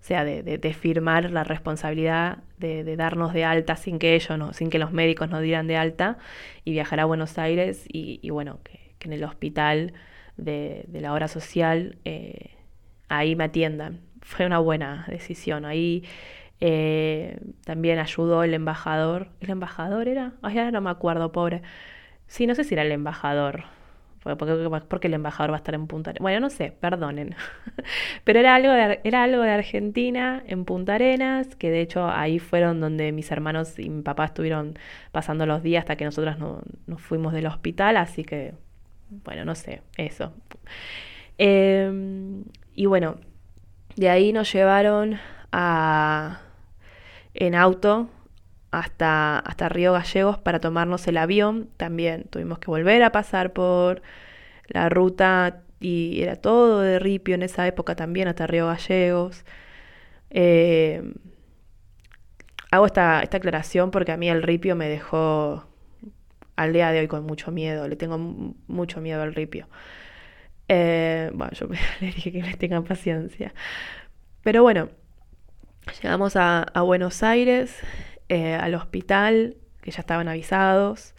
o 0.00 0.06
sea, 0.06 0.24
de, 0.24 0.74
firmar 0.74 1.30
la 1.30 1.44
responsabilidad 1.44 2.38
de, 2.58 2.96
darnos 2.96 3.32
de 3.32 3.44
alta 3.44 3.76
sin 3.76 3.98
que 3.98 4.14
ellos, 4.14 4.36
no, 4.38 4.52
sin 4.52 4.68
que 4.70 4.78
los 4.78 4.92
médicos 4.92 5.30
nos 5.30 5.40
dieran 5.40 5.66
de 5.66 5.76
alta, 5.76 6.18
y 6.64 6.72
viajar 6.72 7.00
a 7.00 7.04
Buenos 7.06 7.38
Aires 7.38 7.84
y, 7.88 8.28
bueno, 8.30 8.60
que, 8.62 8.80
en 9.00 9.12
el 9.12 9.24
hospital 9.24 9.92
de, 10.36 10.86
la 10.90 11.12
hora 11.12 11.28
social 11.28 11.98
eh, 12.04 12.52
ahí 13.08 13.36
me 13.36 13.44
atiendan 13.44 14.00
fue 14.24 14.46
una 14.46 14.58
buena 14.58 15.04
decisión. 15.08 15.64
Ahí 15.64 16.04
eh, 16.60 17.38
también 17.64 17.98
ayudó 17.98 18.42
el 18.42 18.54
embajador. 18.54 19.28
¿El 19.40 19.50
embajador 19.50 20.08
era? 20.08 20.32
Ay, 20.42 20.58
ahora 20.58 20.70
no 20.72 20.80
me 20.80 20.90
acuerdo, 20.90 21.30
pobre. 21.30 21.62
Sí, 22.26 22.46
no 22.46 22.54
sé 22.54 22.64
si 22.64 22.74
era 22.74 22.82
el 22.82 22.92
embajador. 22.92 23.64
Porque, 24.24 24.80
porque 24.88 25.06
el 25.08 25.14
embajador 25.14 25.50
va 25.50 25.56
a 25.56 25.58
estar 25.58 25.74
en 25.74 25.86
Punta 25.86 26.10
Arenas. 26.10 26.22
Bueno, 26.22 26.40
no 26.40 26.50
sé, 26.50 26.72
perdonen. 26.72 27.36
Pero 28.24 28.40
era 28.40 28.54
algo, 28.54 28.72
de, 28.72 29.00
era 29.04 29.22
algo 29.22 29.42
de 29.42 29.50
Argentina, 29.50 30.42
en 30.46 30.64
Punta 30.64 30.94
Arenas, 30.94 31.54
que 31.56 31.70
de 31.70 31.82
hecho 31.82 32.08
ahí 32.08 32.38
fueron 32.38 32.80
donde 32.80 33.12
mis 33.12 33.30
hermanos 33.30 33.78
y 33.78 33.90
mi 33.90 34.02
papá 34.02 34.24
estuvieron 34.24 34.78
pasando 35.12 35.44
los 35.44 35.62
días 35.62 35.82
hasta 35.82 35.96
que 35.96 36.06
nosotros 36.06 36.38
no, 36.38 36.62
nos 36.86 37.02
fuimos 37.02 37.34
del 37.34 37.46
hospital. 37.46 37.98
Así 37.98 38.24
que, 38.24 38.54
bueno, 39.24 39.44
no 39.44 39.54
sé, 39.54 39.82
eso. 39.98 40.32
Em, 41.36 42.44
y 42.74 42.86
bueno, 42.86 43.16
de 43.96 44.08
ahí 44.08 44.32
nos 44.32 44.52
llevaron 44.52 45.18
a, 45.52 46.40
en 47.34 47.54
auto 47.54 48.08
hasta, 48.78 49.38
hasta 49.38 49.68
Río 49.68 49.92
Gallegos 49.92 50.38
para 50.38 50.60
tomarnos 50.60 51.06
el 51.08 51.16
avión. 51.16 51.68
También 51.76 52.24
tuvimos 52.30 52.58
que 52.58 52.66
volver 52.66 53.02
a 53.02 53.12
pasar 53.12 53.52
por 53.52 54.02
la 54.68 54.88
ruta 54.88 55.62
y 55.80 56.22
era 56.22 56.36
todo 56.36 56.80
de 56.80 56.98
ripio 56.98 57.34
en 57.34 57.42
esa 57.42 57.66
época 57.66 57.94
también 57.96 58.28
hasta 58.28 58.46
Río 58.46 58.66
Gallegos. 58.66 59.44
Eh, 60.30 61.02
hago 62.70 62.86
esta, 62.86 63.22
esta 63.22 63.36
aclaración 63.36 63.90
porque 63.90 64.12
a 64.12 64.16
mí 64.16 64.28
el 64.28 64.42
ripio 64.42 64.76
me 64.76 64.88
dejó 64.88 65.66
al 66.56 66.72
día 66.72 66.90
de 66.92 67.00
hoy 67.00 67.08
con 67.08 67.24
mucho 67.24 67.50
miedo, 67.50 67.88
le 67.88 67.96
tengo 67.96 68.18
mucho 68.18 69.00
miedo 69.00 69.22
al 69.22 69.34
ripio. 69.34 69.68
Eh, 70.68 71.30
bueno, 71.34 71.52
yo 71.52 71.68
les 72.00 72.14
dije 72.14 72.32
que 72.32 72.42
les 72.42 72.58
tengan 72.58 72.84
paciencia. 72.84 73.54
Pero 74.42 74.62
bueno, 74.62 74.88
llegamos 76.02 76.36
a, 76.36 76.70
Buenos 76.82 77.22
Aires, 77.22 77.78
eh, 78.28 78.54
al 78.54 78.74
hospital, 78.74 79.56
que 79.82 79.90
ya 79.90 80.00
estaban 80.00 80.28
avisados. 80.28 81.14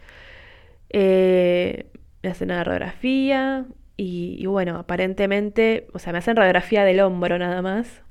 Eh, 0.90 1.86
me 2.22 2.30
hacen 2.30 2.50
una 2.50 2.64
radiografía 2.64 3.66
y, 3.96 4.44
bueno, 4.46 4.78
aparentemente, 4.78 5.88
o 5.92 5.98
sea, 5.98 6.12
me 6.12 6.18
hacen 6.18 6.36
radiografía 6.36 6.84
del 6.84 7.00
hombro 7.00 7.38
nada 7.38 7.62
más. 7.62 8.02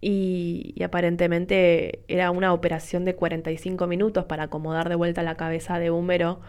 Y, 0.00 0.74
aparentemente 0.84 2.04
era 2.08 2.30
una 2.30 2.52
operación 2.52 3.04
de 3.04 3.14
45 3.14 3.86
minutos 3.86 4.24
para 4.24 4.44
acomodar 4.44 4.88
de 4.88 4.96
vuelta 4.96 5.22
la 5.22 5.36
cabeza 5.36 5.78
de 5.78 5.90
húmero 5.90 6.40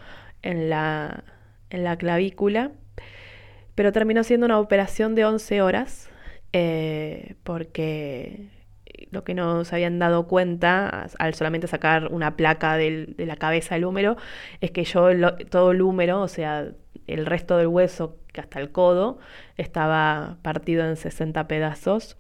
en 0.42 0.70
la, 0.70 1.24
en 1.70 1.84
la 1.84 1.98
clavícula 1.98 2.72
pero 3.76 3.92
terminó 3.92 4.24
siendo 4.24 4.46
una 4.46 4.60
operación 4.60 5.16
de 5.16 5.26
11 5.26 5.62
horas, 5.62 6.10
eh, 6.54 7.36
porque 7.44 8.50
lo 9.12 9.24
que 9.24 9.34
no 9.34 9.66
se 9.66 9.76
habían 9.76 10.00
dado 10.00 10.28
cuenta 10.28 11.08
al 11.20 11.34
solamente 11.34 11.68
sacar 11.68 12.12
una 12.12 12.36
placa 12.36 12.78
de 12.78 13.14
la 13.18 13.36
cabeza 13.36 13.76
del 13.76 13.86
húmero 13.86 14.18
es 14.62 14.72
que 14.72 14.84
yo 14.84 15.10
todo 15.50 15.72
el 15.72 15.82
húmero, 15.82 16.22
o 16.22 16.28
sea, 16.28 16.68
el 17.08 17.26
resto 17.26 17.58
del 17.58 17.68
hueso 17.68 18.18
hasta 18.40 18.60
el 18.60 18.72
codo, 18.72 19.20
estaba 19.58 20.38
partido 20.42 20.86
en 20.86 20.98
60 20.98 21.48
pedazos. 21.48 22.18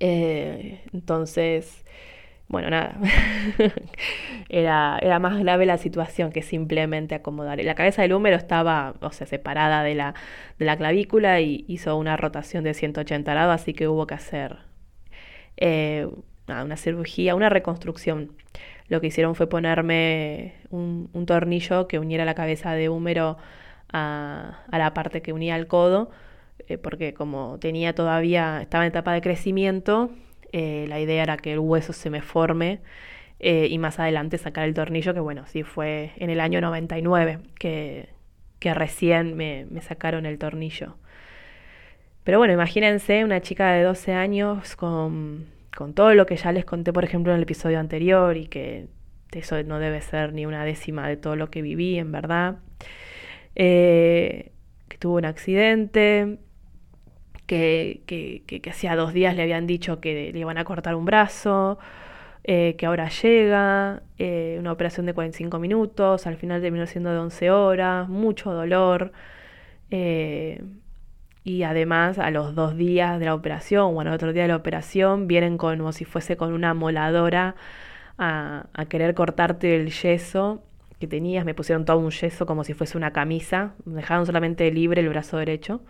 Eh, 0.00 0.82
entonces, 0.92 1.84
bueno, 2.48 2.70
nada, 2.70 2.96
era, 4.48 4.98
era 5.00 5.18
más 5.18 5.38
grave 5.38 5.66
la 5.66 5.78
situación 5.78 6.32
que 6.32 6.42
simplemente 6.42 7.14
acomodar. 7.14 7.62
La 7.64 7.74
cabeza 7.74 8.02
del 8.02 8.12
húmero 8.12 8.36
estaba, 8.36 8.94
o 9.00 9.12
sea, 9.12 9.26
separada 9.26 9.82
de 9.82 9.94
la, 9.94 10.14
de 10.58 10.66
la 10.66 10.76
clavícula 10.76 11.40
y 11.40 11.64
hizo 11.68 11.96
una 11.96 12.16
rotación 12.16 12.64
de 12.64 12.74
180 12.74 13.32
grados, 13.32 13.54
así 13.54 13.72
que 13.74 13.88
hubo 13.88 14.06
que 14.06 14.14
hacer 14.14 14.71
eh, 15.56 16.08
una 16.48 16.76
cirugía, 16.76 17.34
una 17.34 17.48
reconstrucción. 17.48 18.32
Lo 18.88 19.00
que 19.00 19.08
hicieron 19.08 19.34
fue 19.34 19.48
ponerme 19.48 20.54
un, 20.70 21.08
tornillo 21.26 21.88
que 21.88 21.98
uniera 21.98 22.24
la 22.24 22.34
cabeza 22.34 22.72
de 22.74 22.88
húmero 22.88 23.38
a, 23.92 24.64
la 24.70 24.94
parte 24.94 25.22
que 25.22 25.32
unía 25.32 25.56
el 25.56 25.66
codo, 25.66 26.10
eh, 26.68 26.78
porque 26.78 27.14
como 27.14 27.58
tenía 27.60 27.94
todavía, 27.94 28.60
estaba 28.62 28.84
en 28.84 28.88
etapa 28.90 29.12
de 29.12 29.22
crecimiento, 29.22 30.10
eh, 30.52 30.86
la 30.88 31.00
idea 31.00 31.22
era 31.22 31.36
que 31.36 31.52
el 31.52 31.58
hueso 31.60 31.92
se 31.92 32.10
me 32.10 32.22
forme 32.22 32.80
y 33.44 33.76
más 33.78 33.98
adelante 33.98 34.38
sacar 34.38 34.68
el 34.68 34.74
tornillo, 34.74 35.14
que 35.14 35.20
bueno, 35.20 35.46
sí 35.46 35.64
fue 35.64 36.12
en 36.16 36.30
el 36.30 36.38
año 36.38 36.60
99 36.60 37.40
que, 37.58 38.08
que 38.62 38.74
recién 38.74 39.36
me, 39.36 39.66
sacaron 39.80 40.24
el 40.24 40.38
tornillo. 40.38 40.94
Pero 42.24 42.38
bueno, 42.38 42.52
imagínense 42.54 43.24
una 43.24 43.40
chica 43.40 43.72
de 43.72 43.82
12 43.82 44.12
años 44.12 44.76
con, 44.76 45.46
con 45.76 45.94
todo 45.94 46.14
lo 46.14 46.26
que 46.26 46.36
ya 46.36 46.52
les 46.52 46.64
conté, 46.64 46.92
por 46.92 47.04
ejemplo, 47.04 47.32
en 47.32 47.38
el 47.38 47.42
episodio 47.42 47.80
anterior 47.80 48.36
y 48.36 48.46
que 48.46 48.88
eso 49.32 49.62
no 49.62 49.78
debe 49.78 50.00
ser 50.02 50.32
ni 50.32 50.46
una 50.46 50.64
décima 50.64 51.08
de 51.08 51.16
todo 51.16 51.36
lo 51.36 51.50
que 51.50 51.62
viví, 51.62 51.98
en 51.98 52.12
verdad. 52.12 52.56
Eh, 53.54 54.52
que 54.88 54.98
tuvo 54.98 55.16
un 55.16 55.24
accidente, 55.24 56.38
que, 57.46 58.02
que, 58.06 58.70
hacía 58.70 58.96
dos 58.96 59.12
días 59.12 59.36
le 59.36 59.42
habían 59.42 59.66
dicho 59.66 60.00
que 60.00 60.32
le 60.32 60.38
iban 60.38 60.58
a 60.58 60.64
cortar 60.64 60.94
un 60.94 61.04
brazo, 61.04 61.78
eh, 62.44 62.76
que 62.78 62.86
ahora 62.86 63.08
llega, 63.08 64.02
eh, 64.18 64.56
una 64.58 64.72
operación 64.72 65.06
de 65.06 65.14
45 65.14 65.58
minutos, 65.58 66.26
al 66.26 66.36
final 66.36 66.60
terminó 66.62 66.86
siendo 66.86 67.10
de 67.10 67.18
11 67.18 67.50
horas, 67.50 68.08
mucho 68.08 68.52
dolor. 68.52 69.12
Y 71.44 71.64
además 71.64 72.18
a 72.18 72.30
los 72.30 72.54
dos 72.54 72.76
días 72.76 73.18
de 73.18 73.26
la 73.26 73.34
operación, 73.34 73.94
bueno, 73.94 74.10
al 74.10 74.16
otro 74.16 74.32
día 74.32 74.42
de 74.42 74.48
la 74.48 74.56
operación, 74.56 75.26
vienen 75.26 75.58
como 75.58 75.92
si 75.92 76.04
fuese 76.04 76.36
con 76.36 76.52
una 76.52 76.74
moladora 76.74 77.56
a, 78.18 78.66
a 78.72 78.84
querer 78.86 79.14
cortarte 79.14 79.76
el 79.76 79.90
yeso 79.90 80.62
que 81.00 81.08
tenías, 81.08 81.44
me 81.44 81.54
pusieron 81.54 81.84
todo 81.84 81.98
un 81.98 82.10
yeso 82.10 82.46
como 82.46 82.62
si 82.62 82.74
fuese 82.74 82.96
una 82.96 83.12
camisa, 83.12 83.74
me 83.84 83.96
dejaron 83.96 84.24
solamente 84.24 84.70
libre 84.70 85.00
el 85.00 85.08
brazo 85.08 85.36
derecho 85.36 85.82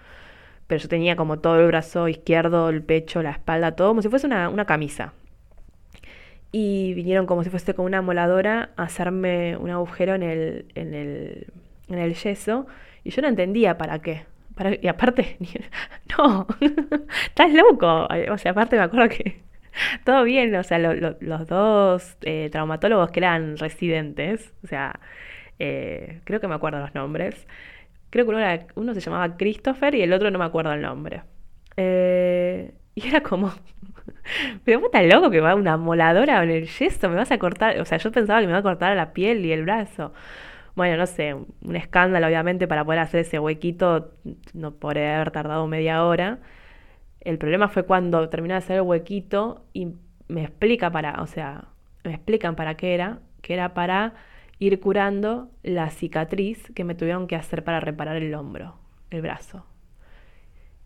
pero 0.73 0.81
yo 0.81 0.88
tenía 0.88 1.17
como 1.17 1.38
todo 1.38 1.61
el 1.61 1.67
brazo 1.67 2.09
izquierdo, 2.09 2.71
el 2.71 2.83
pecho, 2.83 3.23
la 3.23 3.33
espalda, 3.33 3.73
todo 3.73 3.88
como 3.88 4.01
si 4.01 4.09
fuese 4.09 4.27
una, 4.27 4.65
camisa. 4.65 5.12
Y 6.51 6.95
vinieron 6.95 7.27
como 7.27 7.45
si 7.45 7.51
fuese 7.51 7.75
con 7.75 7.85
una 7.85 8.01
moladora 8.01 8.71
a 8.77 8.85
hacerme 8.85 9.57
un 9.59 9.69
agujero 9.69 10.15
en 10.15 10.23
el, 10.23 10.67
en 10.75 10.95
el, 10.95 11.47
en 11.88 11.99
el 11.99 12.15
yeso 12.15 12.67
y 13.05 13.11
yo 13.11 13.21
no 13.21 13.29
entendía 13.29 13.77
para 13.77 13.99
qué. 14.01 14.25
Para, 14.55 14.77
y 14.81 14.88
aparte, 14.88 15.38
no, 16.19 16.47
estás 17.27 17.53
loco. 17.53 18.09
O 18.31 18.38
sea, 18.38 18.53
aparte 18.53 18.77
me 18.77 18.83
acuerdo 18.83 19.09
que 19.09 19.43
todo 20.05 20.25
bien, 20.25 20.55
o 20.55 20.62
sea, 20.62 20.79
los 20.79 21.49
dos 21.49 22.17
eh, 22.23 22.49
traumatólogos 22.53 23.11
que 23.11 23.21
eran 23.21 23.57
residentes, 23.59 24.55
o 24.65 24.67
sea, 24.67 25.01
Eh, 25.61 26.23
creo 26.25 26.41
que 26.41 26.49
me 26.49 26.55
acuerdo 26.57 26.81
los 26.81 26.95
nombres. 26.95 27.47
Creo 28.11 28.25
que 28.27 28.31
uno, 28.31 28.41
era, 28.41 28.67
uno 28.77 28.95
se 28.95 29.01
llamaba 29.01 29.37
Christopher 29.38 29.95
y 29.95 30.03
el 30.03 30.12
otro 30.12 30.31
no 30.31 30.38
me 30.38 30.45
acuerdo 30.47 30.73
el 30.75 30.83
nombre. 30.83 31.25
Eh, 31.77 32.75
y 32.95 33.09
era 33.09 33.23
como, 33.23 33.53
pero 34.65 34.81
vos 34.81 34.87
estás 34.93 35.07
loco 35.07 35.31
que 35.31 35.41
va 35.41 35.55
una 35.55 35.77
moladora 35.77 36.43
en 36.43 36.51
el 36.51 36.69
yeso, 36.69 37.09
me 37.09 37.17
vas 37.17 37.31
a 37.33 37.38
cortar, 37.38 37.81
o 37.81 37.85
sea, 37.85 37.99
yo 37.99 38.12
pensaba 38.12 38.41
que 38.41 38.47
me 38.47 38.53
iba 38.53 38.59
a 38.59 38.62
cortar 38.62 38.97
la 38.97 39.12
piel 39.12 39.45
y 39.45 39.53
el 39.53 39.62
brazo. 39.65 40.12
Bueno, 40.75 40.97
no 40.97 41.07
sé, 41.07 41.35
un 41.35 41.77
escándalo 41.77 42.27
obviamente 42.27 42.67
para 42.67 42.85
poder 42.85 43.01
hacer 43.01 43.21
ese 43.21 43.39
huequito, 43.39 44.13
no 44.55 44.73
podría 44.73 45.17
haber 45.17 45.31
tardado 45.31 45.67
media 45.67 46.05
hora. 46.05 46.39
El 47.21 47.39
problema 47.39 47.69
fue 47.69 47.85
cuando 47.85 48.29
terminé 48.29 48.55
de 48.55 48.59
hacer 48.59 48.77
el 48.77 48.83
huequito 48.83 49.67
y 49.73 49.89
me 50.29 50.43
explica 50.45 50.91
para, 50.91 51.23
o 51.23 51.27
sea, 51.27 51.69
me 52.05 52.15
explican 52.15 52.57
para 52.57 52.77
qué 52.77 52.95
era, 52.95 53.21
que 53.43 53.55
era 53.55 53.75
para 53.75 54.15
ir 54.59 54.81
curando 54.81 55.51
la 55.63 55.91
cicatriz 55.91 56.71
que 56.75 56.85
me 56.85 56.95
tuvieron 56.95 57.27
que 57.27 57.37
hacer 57.37 57.65
para 57.65 57.81
reparar 57.81 58.17
el 58.17 58.35
hombro, 58.35 58.77
el 59.11 59.23
brazo. 59.23 59.67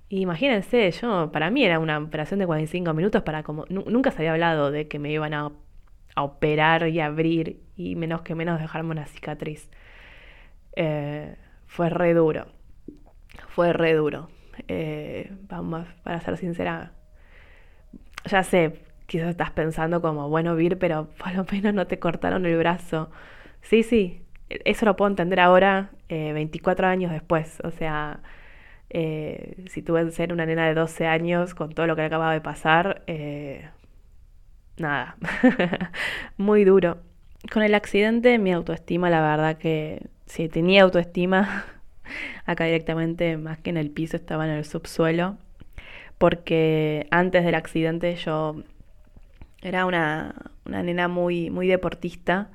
imagínense, 0.08 0.90
yo, 0.92 1.30
para 1.32 1.50
mí 1.50 1.64
era 1.64 1.78
una 1.78 1.98
operación 1.98 2.40
de 2.40 2.46
45 2.46 2.94
minutos 2.94 3.22
para 3.22 3.42
como, 3.42 3.64
nunca 3.68 4.10
se 4.10 4.18
había 4.18 4.32
hablado 4.32 4.70
de 4.70 4.88
que 4.88 4.98
me 4.98 5.10
iban 5.12 5.34
a, 5.34 5.52
operar 6.16 6.88
y 6.88 7.00
abrir 7.00 7.60
y 7.76 7.96
menos 7.96 8.22
que 8.22 8.34
menos 8.34 8.60
dejarme 8.60 8.90
una 8.90 9.06
cicatriz. 9.06 9.70
Eh, 10.74 11.36
fue 11.66 11.90
re 11.90 12.14
duro, 12.14 12.46
fue 13.48 13.72
re 13.72 13.94
duro. 13.94 14.28
Eh, 14.68 15.30
vamos, 15.48 15.86
para 16.02 16.20
ser 16.20 16.36
sincera, 16.36 16.92
ya 18.24 18.42
sé, 18.42 18.80
quizás 19.06 19.28
estás 19.30 19.50
pensando 19.50 20.00
como, 20.00 20.28
bueno, 20.28 20.56
Vir, 20.56 20.78
pero 20.78 21.08
por 21.18 21.34
lo 21.34 21.44
menos 21.50 21.74
no 21.74 21.86
te 21.86 21.98
cortaron 21.98 22.46
el 22.46 22.56
brazo. 22.58 23.10
Sí, 23.62 23.82
sí, 23.82 24.22
eso 24.48 24.86
lo 24.86 24.96
puedo 24.96 25.10
entender 25.10 25.40
ahora, 25.40 25.90
24 26.08 26.86
eh, 26.86 26.90
años 26.90 27.12
después. 27.12 27.60
O 27.64 27.70
sea, 27.70 28.20
eh, 28.90 29.64
si 29.68 29.82
tuve 29.82 30.04
que 30.04 30.12
ser 30.12 30.32
una 30.32 30.46
nena 30.46 30.66
de 30.66 30.74
12 30.74 31.06
años 31.06 31.54
con 31.54 31.72
todo 31.72 31.86
lo 31.86 31.96
que 31.96 32.02
acababa 32.02 32.32
de 32.32 32.40
pasar, 32.40 33.02
nada, 34.78 35.16
muy 36.36 36.64
duro. 36.64 36.98
Con 37.52 37.62
el 37.62 37.74
accidente, 37.74 38.38
mi 38.38 38.52
autoestima, 38.52 39.10
la 39.10 39.20
verdad 39.20 39.58
que 39.58 40.08
si 40.26 40.48
tenía 40.48 40.82
autoestima, 40.82 41.64
acá 42.46 42.64
directamente, 42.64 43.36
más 43.36 43.58
que 43.58 43.70
en 43.70 43.76
el 43.76 43.90
piso, 43.90 44.16
estaba 44.16 44.46
en 44.46 44.52
el 44.52 44.64
subsuelo, 44.64 45.38
porque 46.18 47.06
antes 47.10 47.44
del 47.44 47.54
accidente 47.54 48.16
yo 48.16 48.62
era 49.62 49.86
una, 49.86 50.34
nena 50.64 51.08
muy, 51.08 51.50
muy 51.50 51.66
deportista. 51.66 52.50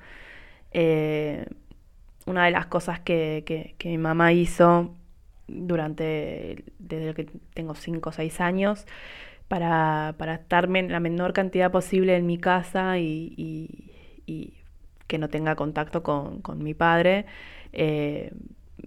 Eh, 0.71 1.45
una 2.25 2.45
de 2.45 2.51
las 2.51 2.67
cosas 2.67 2.99
que, 2.99 3.75
mi 3.83 3.97
mamá 3.97 4.33
hizo 4.33 4.95
durante, 5.47 6.63
desde 6.79 7.13
que 7.13 7.27
tengo 7.53 7.75
5 7.75 8.09
o 8.09 8.11
6 8.13 8.41
años, 8.41 8.85
para, 9.51 10.15
para 10.17 10.35
estarme 10.35 10.81
la 10.83 11.01
menor 11.01 11.33
cantidad 11.33 11.71
posible 11.71 12.15
en 12.15 12.25
mi 12.25 12.37
casa 12.37 12.97
y, 12.99 13.83
que 15.07 15.17
no 15.17 15.27
tenga 15.27 15.57
contacto 15.57 16.03
con, 16.03 16.41
mi 16.59 16.73
padre, 16.73 17.25
eh, 17.73 18.31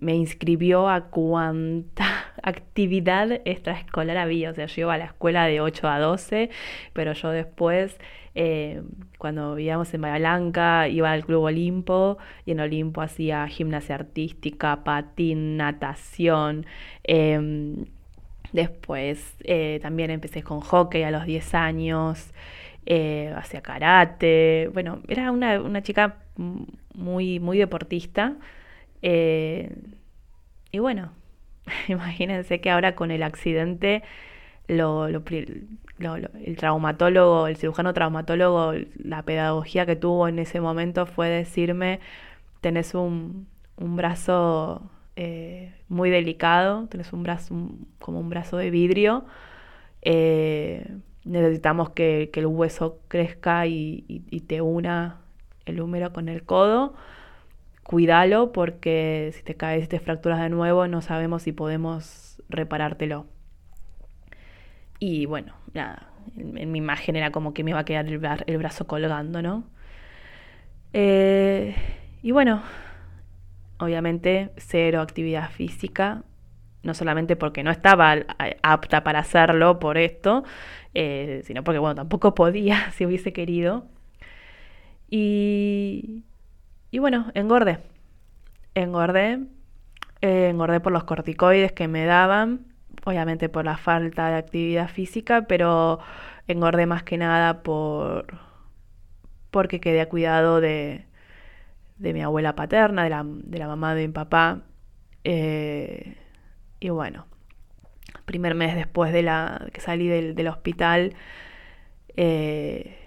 me 0.00 0.14
inscribió 0.14 0.88
a 0.88 1.11
cuanta 1.11 2.07
actividad 2.42 3.31
extraescolar 3.44 4.16
había. 4.16 4.53
O 4.53 4.55
sea, 4.55 4.64
yo 4.64 4.81
iba 4.81 4.94
a 4.94 4.96
la 4.96 5.05
escuela 5.05 5.44
de 5.44 5.61
8 5.61 5.87
a 5.87 5.98
12, 5.98 6.48
pero 6.94 7.12
yo 7.12 7.29
después, 7.29 7.98
eh, 8.35 8.81
cuando 9.18 9.57
vivíamos 9.57 9.92
en 9.92 10.00
Bahía 10.00 10.16
Blanca, 10.16 10.88
iba 10.88 11.12
al 11.12 11.27
Club 11.27 11.42
Olimpo 11.42 12.16
y 12.46 12.53
en 12.53 12.61
Olimpo 12.61 13.03
hacía 13.03 13.46
gimnasia 13.48 13.96
artística, 13.96 14.83
patín, 14.83 15.59
natación. 15.59 16.64
Em, 17.03 17.85
después 18.54 19.36
eh, 19.44 19.80
también 19.82 20.10
empecé 20.10 20.42
con 20.42 20.60
hockey 20.60 21.02
a 21.02 21.10
los 21.10 21.26
10 21.26 21.54
años. 21.54 22.32
Eh, 22.86 23.32
hacía 23.36 23.62
karate, 23.62 24.70
bueno, 24.72 25.00
era 25.08 25.32
una, 25.32 25.60
una 25.60 25.82
chica 25.82 26.18
muy, 26.94 27.40
muy 27.40 27.58
deportista. 27.58 28.36
Eh, 29.02 29.74
y 30.70 30.78
bueno, 30.78 31.12
imagínense 31.88 32.60
que 32.60 32.70
ahora 32.70 32.94
con 32.94 33.10
el 33.10 33.22
accidente, 33.22 34.02
lo, 34.68 35.06
el 35.06 36.56
traumatólogo, 36.56 37.48
el 37.48 37.56
cirujano 37.56 37.92
traumatólogo, 37.94 38.74
la 38.96 39.22
pedagogía 39.24 39.86
que 39.86 39.96
tuvo 39.96 40.28
en 40.28 40.38
ese 40.38 40.60
momento 40.60 41.06
fue 41.06 41.28
decirme, 41.28 42.00
tenés 42.60 42.94
un, 42.94 43.48
un 43.76 43.96
brazo 43.96 44.90
eh, 45.16 45.74
muy 45.88 46.11
delicado, 46.11 46.87
tenés 46.88 47.12
un 47.12 47.22
brazo 47.22 47.55
como 47.98 48.20
un 48.20 48.29
brazo 48.31 48.57
de 48.57 48.70
vidrio, 48.70 49.24
eh, 50.03 50.87
necesitamos 51.24 51.90
que, 51.90 52.31
el 52.35 52.46
hueso 52.46 53.00
crezca 53.09 53.66
y, 53.66 54.03
te 54.46 54.61
una 54.61 55.20
el 55.66 55.81
húmero 55.81 56.12
con 56.12 56.29
el 56.29 56.44
codo 56.44 56.94
cuídalo 57.85 58.50
porque 58.53 59.31
si 59.35 59.42
te 59.44 59.55
caes, 59.55 59.83
si 59.83 59.88
te 59.88 60.00
fracturas 60.00 60.40
de 60.40 60.48
nuevo, 60.48 60.88
no 60.88 61.03
sabemos 61.03 61.42
si 61.42 61.53
podemos 61.53 62.42
reparártelo. 62.48 63.27
Y 64.98 65.27
bueno, 65.27 65.55
nada, 65.74 66.09
en, 66.37 66.72
mi 66.72 66.79
imagen 66.79 67.14
era 67.16 67.31
como 67.31 67.55
que 67.55 67.62
me 67.62 67.70
iba 67.70 67.81
a 67.81 67.85
quedar 67.85 68.07
el, 68.07 68.59
brazo 68.59 68.87
colgando, 68.87 69.42
¿no? 69.42 69.64
Eh, 70.92 71.74
y 72.22 72.31
bueno, 72.33 72.62
obviamente 73.78 74.50
cero 74.56 75.00
actividad 75.00 75.50
física, 75.50 76.22
no 76.82 76.94
solamente 76.94 77.37
porque 77.37 77.62
no 77.62 77.70
estaba 77.70 78.14
apta 78.62 79.02
para 79.04 79.20
hacerlo 79.20 79.78
por 79.78 79.98
esto, 79.98 80.44
eh, 80.94 81.42
sino 81.44 81.64
porque, 81.64 81.78
bueno, 81.78 81.94
tampoco 81.94 82.34
podía 82.34 82.90
si 82.92 83.06
hubiese 83.06 83.32
querido. 83.32 83.87
Y, 85.08 86.24
y 86.90 86.98
bueno, 86.98 87.30
engordé. 87.34 87.80
Engordé. 88.74 89.40
Eh, 90.20 90.48
engordé 90.50 90.80
por 90.80 90.92
los 90.92 91.04
corticoides 91.04 91.72
que 91.72 91.88
me 91.88 92.06
daban, 92.06 92.66
obviamente 93.04 93.48
por 93.48 93.64
la 93.64 93.76
falta 93.76 94.30
de 94.30 94.37
actividad 94.37 94.88
física, 94.88 95.42
pero 95.46 96.00
engordé 96.48 96.87
más 96.87 97.02
que 97.02 97.18
nada 97.18 97.62
por 97.62 98.26
porque 99.50 99.80
quedé 99.80 100.00
a 100.00 100.08
cuidado 100.08 100.60
de, 100.60 101.06
de 102.04 102.12
mi 102.12 102.22
abuela 102.22 102.54
paterna, 102.54 103.02
de 103.02 103.10
la, 103.10 103.24
de 103.26 103.58
la 103.58 103.66
mamá 103.66 103.94
de 103.94 104.06
mi 104.06 104.12
papá. 104.12 104.62
Eh, 105.24 106.16
y 106.80 106.90
bueno, 106.90 107.26
primer 108.24 108.54
mes 108.54 108.76
después 108.76 109.12
de 109.12 109.22
la 109.22 109.68
que 109.72 109.80
salí 109.80 110.06
del, 110.06 110.34
del 110.34 110.48
hospital, 110.48 111.14
eh, 112.16 112.98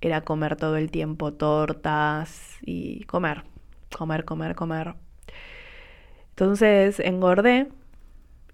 era 0.00 0.20
comer 0.22 0.56
todo 0.56 0.76
el 0.76 0.90
tiempo 0.90 1.32
tortas 1.32 2.58
y 2.62 3.04
comer, 3.04 3.44
comer, 3.96 4.24
comer, 4.24 4.54
comer. 4.54 4.94
Entonces 6.30 7.00
engordé 7.00 7.68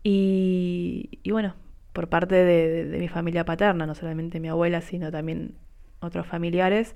y, 0.03 1.21
bueno, 1.31 1.55
por 1.93 2.09
parte 2.09 2.35
de, 2.35 2.99
mi 2.99 3.09
familia 3.09 3.45
paterna, 3.45 3.87
no 3.87 3.95
solamente 3.95 4.41
mi 4.41 4.49
abuela, 4.49 4.81
sino 4.81 5.11
también 5.11 5.55
otros 6.01 6.27
familiares, 6.27 6.95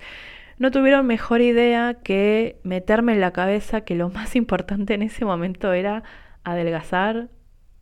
no 0.59 0.71
tuvieron 0.71 1.07
mejor 1.07 1.41
idea 1.41 1.95
que 2.03 2.61
meterme 2.63 3.13
en 3.13 3.21
la 3.21 3.33
cabeza 3.33 3.83
que 3.83 3.95
lo 3.95 4.11
más 4.11 4.37
importante 4.37 4.95
en 4.95 5.03
ese 5.03 5.25
momento 5.25 5.73
era 5.73 6.03
adelgazar 6.45 7.29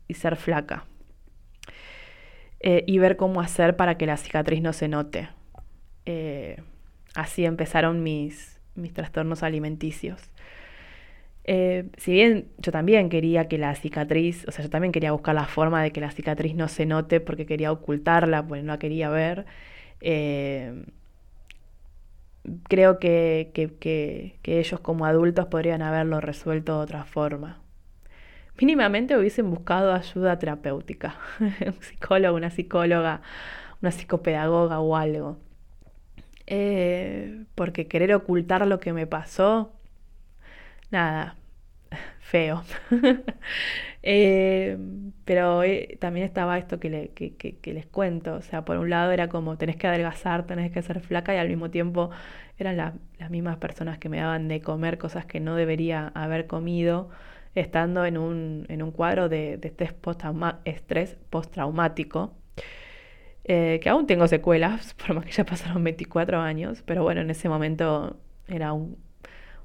y 0.07 0.15
ser 0.15 0.35
flaca. 0.35 0.85
Eh, 2.63 2.83
y 2.85 2.99
ver 2.99 3.17
cómo 3.17 3.41
hacer 3.41 3.75
para 3.75 3.97
que 3.97 4.05
la 4.05 4.17
cicatriz 4.17 4.61
no 4.61 4.71
se 4.71 4.87
note. 4.87 5.29
Eh, 6.05 6.61
así 7.15 7.43
empezaron 7.43 8.03
mis, 8.03 8.59
mis 8.75 8.93
trastornos 8.93 9.41
alimenticios. 9.41 10.21
Eh, 11.43 11.89
si 11.97 12.13
bien 12.13 12.49
yo 12.59 12.71
también 12.71 13.09
quería 13.09 13.47
que 13.47 13.57
la 13.57 13.73
cicatriz, 13.73 14.47
o 14.47 14.51
sea, 14.51 14.63
yo 14.63 14.69
también 14.69 14.91
quería 14.91 15.11
buscar 15.11 15.33
la 15.33 15.45
forma 15.45 15.81
de 15.81 15.91
que 15.91 16.01
la 16.01 16.11
cicatriz 16.11 16.53
no 16.53 16.67
se 16.67 16.85
note 16.85 17.19
porque 17.19 17.47
quería 17.47 17.71
ocultarla, 17.71 18.45
pues 18.45 18.63
no 18.63 18.73
la 18.73 18.79
quería 18.79 19.09
ver, 19.09 19.45
creo 22.63 22.99
que, 22.99 23.51
que, 23.53 24.39
ellos 24.43 24.79
como 24.79 25.05
adultos 25.05 25.47
podrían 25.47 25.81
haberlo 25.81 26.21
resuelto 26.21 26.77
de 26.77 26.83
otra 26.83 27.05
forma. 27.05 27.61
Mínimamente 28.59 29.17
hubiesen 29.17 29.49
buscado 29.49 29.93
ayuda 29.93 30.39
terapéutica, 30.39 31.15
un 31.39 31.81
psicólogo, 31.81 32.37
una 32.37 32.51
psicóloga, 32.51 33.21
una 33.81 33.91
psicopedagoga 33.91 34.79
o 34.79 34.95
algo. 34.95 35.37
Eh, 36.47 37.45
porque 37.55 37.87
querer 37.87 38.13
ocultar 38.13 38.65
lo 38.67 38.79
que 38.79 38.93
me 38.93 39.07
pasó, 39.07 39.73
nada, 40.91 41.37
feo. 42.31 42.63
Eh, 44.03 44.79
pero 45.25 45.61
eh, 45.61 45.95
también 46.01 46.25
estaba 46.25 46.57
esto 46.57 46.79
que, 46.79 46.89
les 47.63 47.85
cuento. 47.85 48.33
O 48.33 48.41
sea, 48.41 48.65
por 48.65 48.77
un 48.77 48.89
lado 48.89 49.11
era 49.11 49.27
como 49.29 49.57
tenés 49.59 49.75
que 49.75 49.85
adelgazar, 49.85 50.47
tenés 50.47 50.71
que 50.71 50.81
ser 50.81 51.01
flaca 51.01 51.35
y 51.35 51.37
al 51.37 51.47
mismo 51.49 51.69
tiempo 51.69 52.09
eran 52.57 52.77
las 52.77 52.95
mismas 53.29 53.57
personas 53.57 53.99
que 53.99 54.09
me 54.09 54.17
daban 54.17 54.47
de 54.47 54.59
comer 54.59 54.97
cosas 54.97 55.27
que 55.27 55.39
no 55.39 55.55
debería 55.55 56.07
haber 56.15 56.47
comido 56.47 57.09
estando 57.53 58.05
en 58.05 58.17
un, 58.17 58.65
en 58.69 58.81
un 58.81 58.91
cuadro 58.91 59.29
de, 59.29 59.59
estrés 60.65 61.15
postraumático. 61.29 62.33
Eh, 63.43 63.79
que 63.83 63.89
aún 63.89 64.07
tengo 64.07 64.27
secuelas, 64.27 64.93
por 65.05 65.15
más 65.15 65.25
que 65.25 65.31
ya 65.31 65.45
pasaron 65.45 65.83
24 65.83 66.39
años, 66.41 66.81
pero 66.87 67.03
bueno, 67.03 67.21
en 67.21 67.29
ese 67.29 67.49
momento 67.49 68.17
era 68.47 68.73
un, 68.73 68.97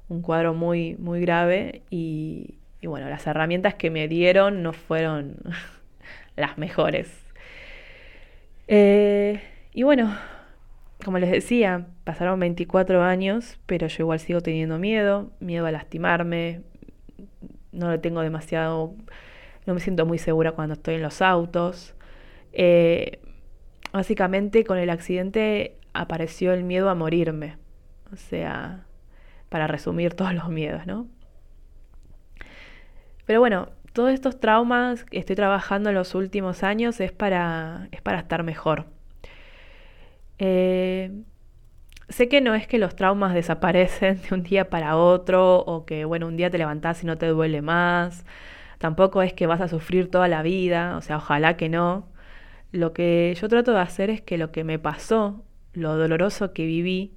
un 0.09 0.21
cuadro 0.21 0.53
muy, 0.53 0.95
muy 0.97 1.21
grave 1.21 1.81
y, 1.89 2.59
bueno, 2.83 3.09
las 3.09 3.27
herramientas 3.27 3.75
que 3.75 3.89
me 3.89 4.07
dieron 4.07 4.63
no 4.63 4.73
fueron 4.73 5.37
las 6.35 6.57
mejores. 6.57 7.25
Eh, 8.67 9.41
y 9.73 9.83
bueno, 9.83 10.15
como 11.03 11.19
les 11.19 11.31
decía, 11.31 11.87
pasaron 12.03 12.39
24 12.39 13.03
años, 13.03 13.59
pero 13.65 13.87
yo 13.87 14.03
igual 14.03 14.19
sigo 14.19 14.41
teniendo 14.41 14.79
miedo, 14.79 15.31
miedo 15.39 15.65
a 15.65 15.71
lastimarme, 15.71 16.61
no 17.71 17.91
lo 17.91 17.99
tengo 17.99 18.21
demasiado, 18.21 18.95
no 19.65 19.73
me 19.73 19.79
siento 19.79 20.05
muy 20.05 20.17
segura 20.17 20.53
cuando 20.53 20.73
estoy 20.73 20.95
en 20.95 21.03
los 21.03 21.21
autos. 21.21 21.93
Eh, 22.53 23.19
básicamente 23.93 24.63
con 24.63 24.77
el 24.77 24.89
accidente 24.89 25.77
apareció 25.93 26.53
el 26.53 26.63
miedo 26.63 26.89
a 26.89 26.95
morirme, 26.95 27.57
o 28.11 28.15
sea, 28.15 28.86
para 29.49 29.67
resumir 29.67 30.13
todos 30.13 30.33
los 30.33 30.49
miedos, 30.49 30.85
¿no? 30.85 31.07
Pero 33.25 33.39
bueno, 33.39 33.69
todos 33.93 34.11
estos 34.11 34.39
traumas 34.39 35.03
que 35.03 35.17
estoy 35.19 35.35
trabajando 35.35 35.89
en 35.89 35.95
los 35.95 36.15
últimos 36.15 36.63
años 36.63 36.99
es 36.99 37.11
para, 37.11 37.89
es 37.91 38.01
para 38.01 38.19
estar 38.19 38.43
mejor. 38.43 38.85
Eh, 40.39 41.11
sé 42.09 42.29
que 42.29 42.41
no 42.41 42.55
es 42.55 42.67
que 42.67 42.77
los 42.77 42.95
traumas 42.95 43.33
desaparecen 43.33 44.21
de 44.21 44.35
un 44.35 44.43
día 44.43 44.69
para 44.69 44.97
otro 44.97 45.57
o 45.59 45.85
que, 45.85 46.05
bueno, 46.05 46.27
un 46.27 46.37
día 46.37 46.49
te 46.49 46.57
levantás 46.57 47.03
y 47.03 47.07
no 47.07 47.17
te 47.17 47.27
duele 47.27 47.61
más. 47.61 48.25
Tampoco 48.77 49.21
es 49.23 49.33
que 49.33 49.47
vas 49.47 49.61
a 49.61 49.67
sufrir 49.67 50.11
toda 50.11 50.27
la 50.27 50.43
vida, 50.43 50.97
o 50.97 51.01
sea, 51.01 51.17
ojalá 51.17 51.57
que 51.57 51.69
no. 51.69 52.07
Lo 52.71 52.93
que 52.93 53.35
yo 53.39 53.49
trato 53.49 53.73
de 53.73 53.79
hacer 53.79 54.09
es 54.09 54.21
que 54.21 54.37
lo 54.37 54.51
que 54.51 54.63
me 54.63 54.79
pasó, 54.79 55.43
lo 55.73 55.97
doloroso 55.97 56.53
que 56.53 56.65
viví, 56.65 57.16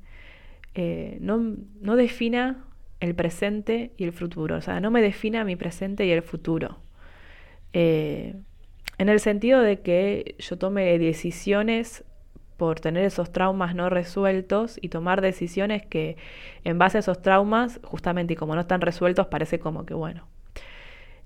eh, 0.74 1.18
no, 1.20 1.56
no 1.80 1.96
defina 1.96 2.64
el 3.00 3.14
presente 3.14 3.92
y 3.96 4.04
el 4.04 4.12
futuro. 4.12 4.56
O 4.56 4.60
sea, 4.60 4.80
no 4.80 4.90
me 4.90 5.02
defina 5.02 5.44
mi 5.44 5.56
presente 5.56 6.06
y 6.06 6.10
el 6.10 6.22
futuro. 6.22 6.78
Eh, 7.72 8.34
en 8.98 9.08
el 9.08 9.20
sentido 9.20 9.60
de 9.60 9.80
que 9.80 10.34
yo 10.38 10.58
tome 10.58 10.98
decisiones 10.98 12.04
por 12.56 12.78
tener 12.78 13.04
esos 13.04 13.32
traumas 13.32 13.74
no 13.74 13.88
resueltos 13.88 14.78
y 14.82 14.90
tomar 14.90 15.22
decisiones 15.22 15.86
que 15.86 16.18
en 16.64 16.78
base 16.78 16.98
a 16.98 17.00
esos 17.00 17.22
traumas, 17.22 17.80
justamente 17.82 18.34
y 18.34 18.36
como 18.36 18.54
no 18.54 18.60
están 18.60 18.82
resueltos, 18.82 19.28
parece 19.28 19.58
como 19.58 19.86
que, 19.86 19.94
bueno, 19.94 20.26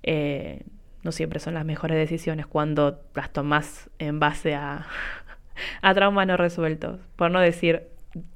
eh, 0.03 0.63
no 1.03 1.11
siempre 1.11 1.41
son 1.41 1.55
las 1.55 1.65
mejores 1.65 1.97
decisiones 1.97 2.47
cuando 2.47 3.01
las 3.13 3.33
tomas 3.33 3.89
en 3.99 4.21
base 4.21 4.55
a, 4.55 4.87
a 5.81 5.93
traumas 5.93 6.25
no 6.25 6.37
resueltos, 6.37 7.01
por 7.17 7.31
no 7.31 7.41
decir 7.41 7.89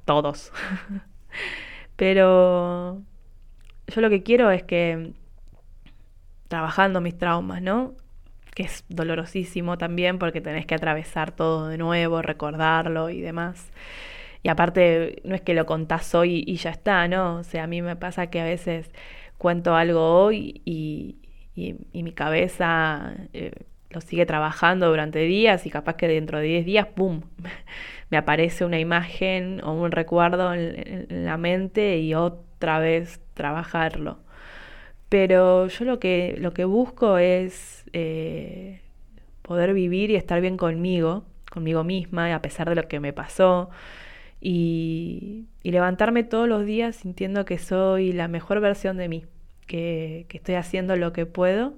todos. 0.04 0.52
Pero 1.96 3.02
yo 3.88 4.00
lo 4.00 4.10
que 4.10 4.22
quiero 4.22 4.50
es 4.50 4.62
que 4.62 5.12
trabajando 6.48 7.00
mis 7.00 7.16
traumas, 7.16 7.62
¿no? 7.62 7.94
Que 8.54 8.64
es 8.64 8.84
dolorosísimo 8.88 9.78
también 9.78 10.18
porque 10.18 10.40
tenés 10.40 10.66
que 10.66 10.74
atravesar 10.74 11.32
todo 11.32 11.68
de 11.68 11.78
nuevo, 11.78 12.22
recordarlo 12.22 13.10
y 13.10 13.20
demás. 13.20 13.70
Y 14.42 14.48
aparte, 14.48 15.20
no 15.24 15.34
es 15.34 15.42
que 15.42 15.54
lo 15.54 15.66
contás 15.66 16.14
hoy 16.14 16.42
y 16.46 16.56
ya 16.56 16.70
está, 16.70 17.06
¿no? 17.08 17.36
O 17.36 17.44
sea, 17.44 17.64
a 17.64 17.66
mí 17.66 17.82
me 17.82 17.96
pasa 17.96 18.28
que 18.28 18.40
a 18.40 18.44
veces 18.44 18.90
cuento 19.38 19.74
algo 19.74 20.24
hoy 20.24 20.62
y, 20.64 21.16
mi 21.92 22.12
cabeza 22.12 23.14
eh, 23.34 23.52
lo 23.90 24.00
sigue 24.00 24.26
trabajando 24.26 24.88
durante 24.88 25.20
días 25.20 25.66
y 25.66 25.70
capaz 25.70 25.96
que 25.96 26.08
dentro 26.08 26.38
de 26.38 26.46
10 26.46 26.66
días, 26.66 26.86
¡pum! 26.86 27.22
me 28.10 28.16
aparece 28.16 28.64
una 28.64 28.78
imagen 28.78 29.60
o 29.64 29.72
un 29.72 29.92
recuerdo 29.92 30.54
en 30.54 31.24
la 31.24 31.36
mente 31.36 31.98
y 31.98 32.14
otra 32.14 32.78
vez 32.78 33.20
trabajarlo. 33.34 34.18
Pero 35.10 35.66
yo 35.66 35.84
lo 35.84 35.98
que, 35.98 36.36
lo 36.38 36.54
que 36.54 36.64
busco 36.64 37.18
es 37.18 37.84
eh, 37.92 38.80
poder 39.42 39.74
vivir 39.74 40.10
y 40.10 40.16
estar 40.16 40.40
bien 40.40 40.56
conmigo, 40.56 41.24
conmigo 41.50 41.82
misma, 41.82 42.32
a 42.32 42.40
pesar 42.42 42.68
de 42.68 42.76
lo 42.76 42.86
que 42.86 43.00
me 43.00 43.12
pasó. 43.12 43.70
Y, 44.40 45.46
levantarme 45.64 46.22
todos 46.24 46.48
los 46.48 46.64
días 46.64 46.96
sintiendo 46.96 47.44
que 47.44 47.58
soy 47.58 48.12
la 48.12 48.28
mejor 48.28 48.60
versión 48.60 48.96
de 48.96 49.08
mí, 49.08 49.24
que, 49.66 50.26
estoy 50.30 50.54
haciendo 50.54 50.96
lo 50.96 51.12
que 51.12 51.26
puedo 51.26 51.74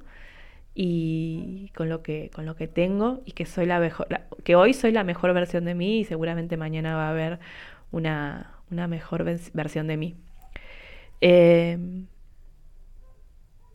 y 0.74 1.70
con 1.76 1.88
lo 1.88 2.02
que 2.02 2.30
con 2.34 2.46
lo 2.46 2.56
que 2.56 2.66
tengo 2.68 3.20
y 3.26 3.32
que 3.32 3.44
soy 3.44 3.66
la 3.66 3.78
mejor 3.78 4.08
que 4.44 4.56
hoy 4.56 4.72
soy 4.72 4.92
la 4.92 5.04
mejor 5.04 5.34
versión 5.34 5.64
de 5.64 5.74
mí 5.74 6.00
y 6.00 6.04
seguramente 6.04 6.56
mañana 6.56 6.96
va 6.96 7.08
a 7.08 7.10
haber 7.10 7.40
una, 7.90 8.54
una 8.70 8.88
mejor 8.88 9.24
versión 9.52 9.86
de 9.86 9.96
mí 9.96 10.16
eh, 11.20 11.78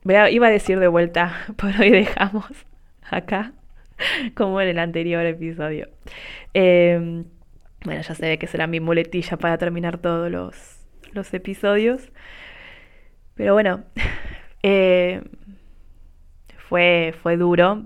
iba 0.06 0.48
a 0.48 0.52
decir 0.52 0.80
de 0.80 0.88
vuelta, 0.88 1.34
por 1.58 1.70
hoy 1.80 1.90
dejamos 1.90 2.46
acá, 3.10 3.54
como 4.36 4.62
en 4.62 4.68
el 4.70 4.80
anterior 4.80 5.26
episodio. 5.26 5.88
Eh, 6.54 7.24
bueno, 7.86 8.02
ya 8.02 8.16
se 8.16 8.28
ve 8.28 8.38
que 8.38 8.48
será 8.48 8.68
mi 8.68 8.80
muletilla 8.80 9.38
para 9.38 9.58
terminar 9.58 9.98
todos 9.98 10.30
los, 10.30 10.86
los 11.14 11.34
episodios. 11.34 12.12
Pero 13.36 13.54
bueno, 13.54 13.84
eh, 14.64 15.24
fue, 16.70 17.14
fue 17.22 17.38
duro 17.38 17.86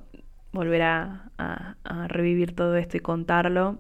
volver 0.52 0.82
a, 0.84 1.18
revivir 2.08 2.56
todo 2.56 2.76
esto 2.78 2.98
y 2.98 3.00
contarlo. 3.00 3.80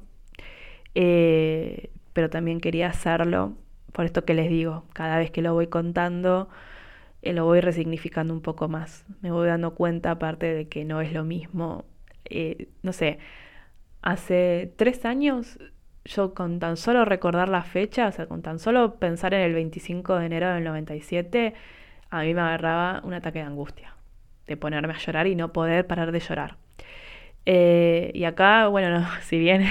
pero 0.93 2.29
también 2.29 2.59
quería 2.59 2.87
hacerlo 2.87 3.55
por 3.91 4.05
esto 4.05 4.25
que 4.25 4.33
les 4.33 4.49
digo, 4.49 4.85
cada 4.93 5.17
vez 5.17 5.31
que 5.31 5.41
lo 5.41 5.53
voy 5.53 5.67
contando, 5.67 6.49
eh, 7.21 7.33
lo 7.33 7.45
voy 7.45 7.61
resignificando 7.61 8.33
un 8.33 8.41
poco 8.41 8.67
más. 8.67 9.05
Me 9.21 9.31
voy 9.31 9.47
dando 9.47 9.75
cuenta, 9.75 10.11
aparte 10.11 10.53
de 10.53 10.67
que 10.67 10.85
no 10.85 11.01
es 11.01 11.13
lo 11.13 11.23
mismo. 11.23 11.85
Eh, 12.25 12.69
no 12.83 12.93
sé, 12.93 13.19
hace 14.01 14.73
tres 14.77 15.05
años, 15.05 15.59
yo 16.05 16.33
con 16.33 16.59
tan 16.59 16.77
solo 16.77 17.05
recordar 17.05 17.49
la 17.49 17.63
fecha, 17.63 18.07
o 18.07 18.11
sea, 18.11 18.27
con 18.27 18.41
tan 18.41 18.59
solo 18.59 18.95
pensar 18.99 19.33
en 19.33 19.41
el 19.41 19.53
25 19.53 20.17
de 20.17 20.25
enero 20.25 20.53
del 20.53 20.63
97, 20.63 21.53
a 22.09 22.21
mí 22.23 22.33
me 22.33 22.41
agarraba 22.41 23.01
un 23.03 23.13
ataque 23.13 23.39
de 23.39 23.45
angustia, 23.45 23.95
de 24.51 24.57
ponerme 24.57 24.93
a 24.93 24.97
llorar 24.97 25.27
y 25.27 25.35
no 25.35 25.51
poder 25.53 25.87
parar 25.87 26.11
de 26.11 26.19
llorar. 26.19 26.57
Eh, 27.45 28.11
y 28.13 28.25
acá, 28.25 28.67
bueno, 28.67 29.07
si 29.21 29.39
bien 29.39 29.65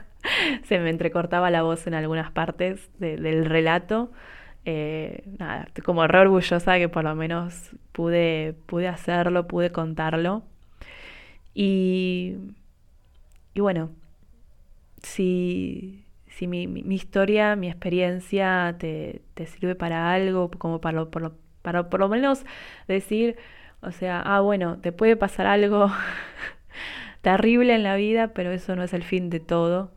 se 0.64 0.78
me 0.78 0.90
entrecortaba 0.90 1.50
la 1.50 1.62
voz 1.62 1.86
en 1.86 1.94
algunas 1.94 2.30
partes 2.30 2.90
del 2.98 3.44
relato. 3.44 4.12
Eh, 4.64 5.24
nada, 5.38 5.64
estoy 5.64 5.82
como 5.82 6.06
re 6.06 6.20
orgullosa 6.20 6.78
que 6.78 6.88
por 6.88 7.04
lo 7.04 7.14
menos 7.16 7.72
pude, 7.92 8.54
pude 8.66 8.88
hacerlo, 8.88 9.48
pude 9.48 9.72
contarlo. 9.72 10.44
Y, 11.54 12.36
y 13.54 13.60
bueno, 13.60 13.90
si, 15.02 16.04
si 16.28 16.46
mi, 16.46 16.64
historia, 16.94 17.56
mi 17.56 17.68
experiencia 17.68 18.76
te, 18.78 19.22
te, 19.34 19.46
sirve 19.46 19.74
para 19.74 20.12
algo, 20.12 20.50
como 20.50 20.80
para, 20.80 21.04
por 21.06 21.34
para 21.62 21.88
por 21.88 22.00
lo 22.00 22.08
menos 22.08 22.44
decir, 22.88 23.36
o 23.82 23.92
sea, 23.92 24.20
ah, 24.20 24.40
bueno, 24.40 24.78
te 24.78 24.92
puede 24.92 25.16
pasar 25.16 25.46
algo 25.46 25.90
terrible 27.22 27.74
en 27.74 27.82
la 27.82 27.96
vida, 27.96 28.28
pero 28.28 28.52
eso 28.52 28.76
no 28.76 28.82
es 28.82 28.92
el 28.94 29.02
fin 29.02 29.30
de 29.30 29.40
todo. 29.40 29.90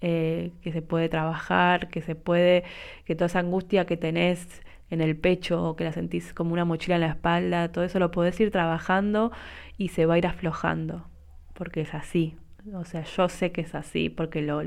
Eh, 0.00 0.52
que 0.62 0.70
se 0.70 0.80
puede 0.80 1.08
trabajar, 1.08 1.88
que 1.88 2.02
se 2.02 2.14
puede, 2.14 2.62
que 3.04 3.16
toda 3.16 3.26
esa 3.26 3.40
angustia 3.40 3.84
que 3.84 3.96
tenés 3.96 4.62
en 4.90 5.00
el 5.00 5.16
pecho 5.16 5.62
o 5.64 5.74
que 5.74 5.82
la 5.82 5.92
sentís 5.92 6.32
como 6.32 6.52
una 6.52 6.64
mochila 6.64 6.94
en 6.94 7.00
la 7.00 7.08
espalda, 7.08 7.72
todo 7.72 7.82
eso 7.84 7.98
lo 7.98 8.12
podés 8.12 8.38
ir 8.38 8.52
trabajando 8.52 9.32
y 9.76 9.88
se 9.88 10.06
va 10.06 10.14
a 10.14 10.18
ir 10.18 10.26
aflojando, 10.28 11.08
porque 11.54 11.80
es 11.80 11.94
así. 11.94 12.36
O 12.74 12.84
sea, 12.84 13.02
yo 13.02 13.28
sé 13.28 13.50
que 13.50 13.62
es 13.62 13.74
así 13.74 14.08
porque 14.08 14.40
lo, 14.40 14.62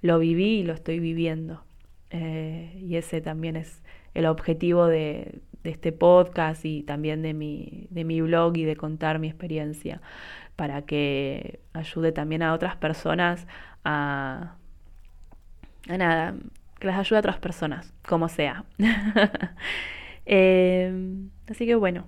lo 0.00 0.18
viví 0.20 0.60
y 0.60 0.62
lo 0.62 0.74
estoy 0.74 1.00
viviendo. 1.00 1.64
Eh, 2.10 2.78
y 2.80 2.96
ese 2.96 3.20
también 3.20 3.56
es 3.56 3.82
el 4.14 4.26
objetivo 4.26 4.86
de, 4.86 5.40
de, 5.62 5.70
este 5.70 5.92
podcast 5.92 6.64
y 6.64 6.82
también 6.82 7.22
de 7.22 7.34
mi, 7.34 7.86
de 7.90 8.04
mi 8.04 8.20
blog 8.20 8.56
y 8.56 8.64
de 8.64 8.76
contar 8.76 9.18
mi 9.18 9.28
experiencia 9.28 10.00
para 10.56 10.82
que 10.82 11.60
ayude 11.72 12.12
también 12.12 12.42
a 12.42 12.52
otras 12.52 12.76
personas 12.76 13.46
a, 13.84 14.56
a 15.88 15.96
nada, 15.96 16.34
que 16.78 16.86
las 16.86 16.98
ayude 16.98 17.16
a 17.16 17.20
otras 17.20 17.38
personas, 17.38 17.92
como 18.06 18.28
sea. 18.28 18.64
Em, 20.24 21.30
así 21.50 21.66
que 21.66 21.74
bueno, 21.74 22.06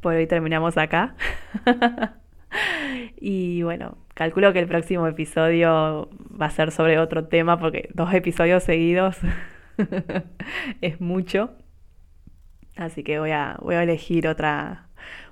por 0.00 0.14
hoy 0.14 0.26
terminamos 0.26 0.78
acá. 0.78 1.14
y 3.20 3.62
bueno, 3.62 3.98
calculo 4.14 4.52
que 4.52 4.60
el 4.60 4.66
próximo 4.66 5.06
episodio 5.06 6.08
va 6.40 6.46
a 6.46 6.50
ser 6.50 6.70
sobre 6.72 6.98
otro 6.98 7.26
tema 7.26 7.58
porque 7.58 7.90
dos 7.92 8.14
episodios 8.14 8.62
seguidos 8.62 9.18
es 10.80 11.00
mucho. 11.00 11.50
Así 12.76 13.02
que 13.02 13.18
voy 13.18 13.30
a, 13.32 13.56
voy 13.60 13.74
a 13.74 13.82
elegir 13.82 14.28
otra, 14.28 14.88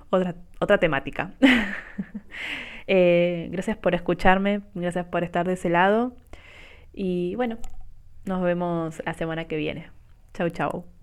otra, 0.09 0.35
otra 0.59 0.77
temática. 0.77 1.33
Eh, 2.91 3.49
gracias 3.51 3.77
por 3.77 3.93
escucharme, 3.93 4.61
gracias 4.73 5.05
por 5.05 5.23
estar 5.23 5.45
de 5.45 5.53
ese 5.53 5.69
lado. 5.69 6.17
Y 6.91 7.35
bueno, 7.35 7.59
nos 8.25 8.41
vemos 8.41 8.99
la 9.05 9.13
semana 9.13 9.45
que 9.45 9.57
viene. 9.57 9.91
Chau, 10.33 10.49
chau. 10.49 10.98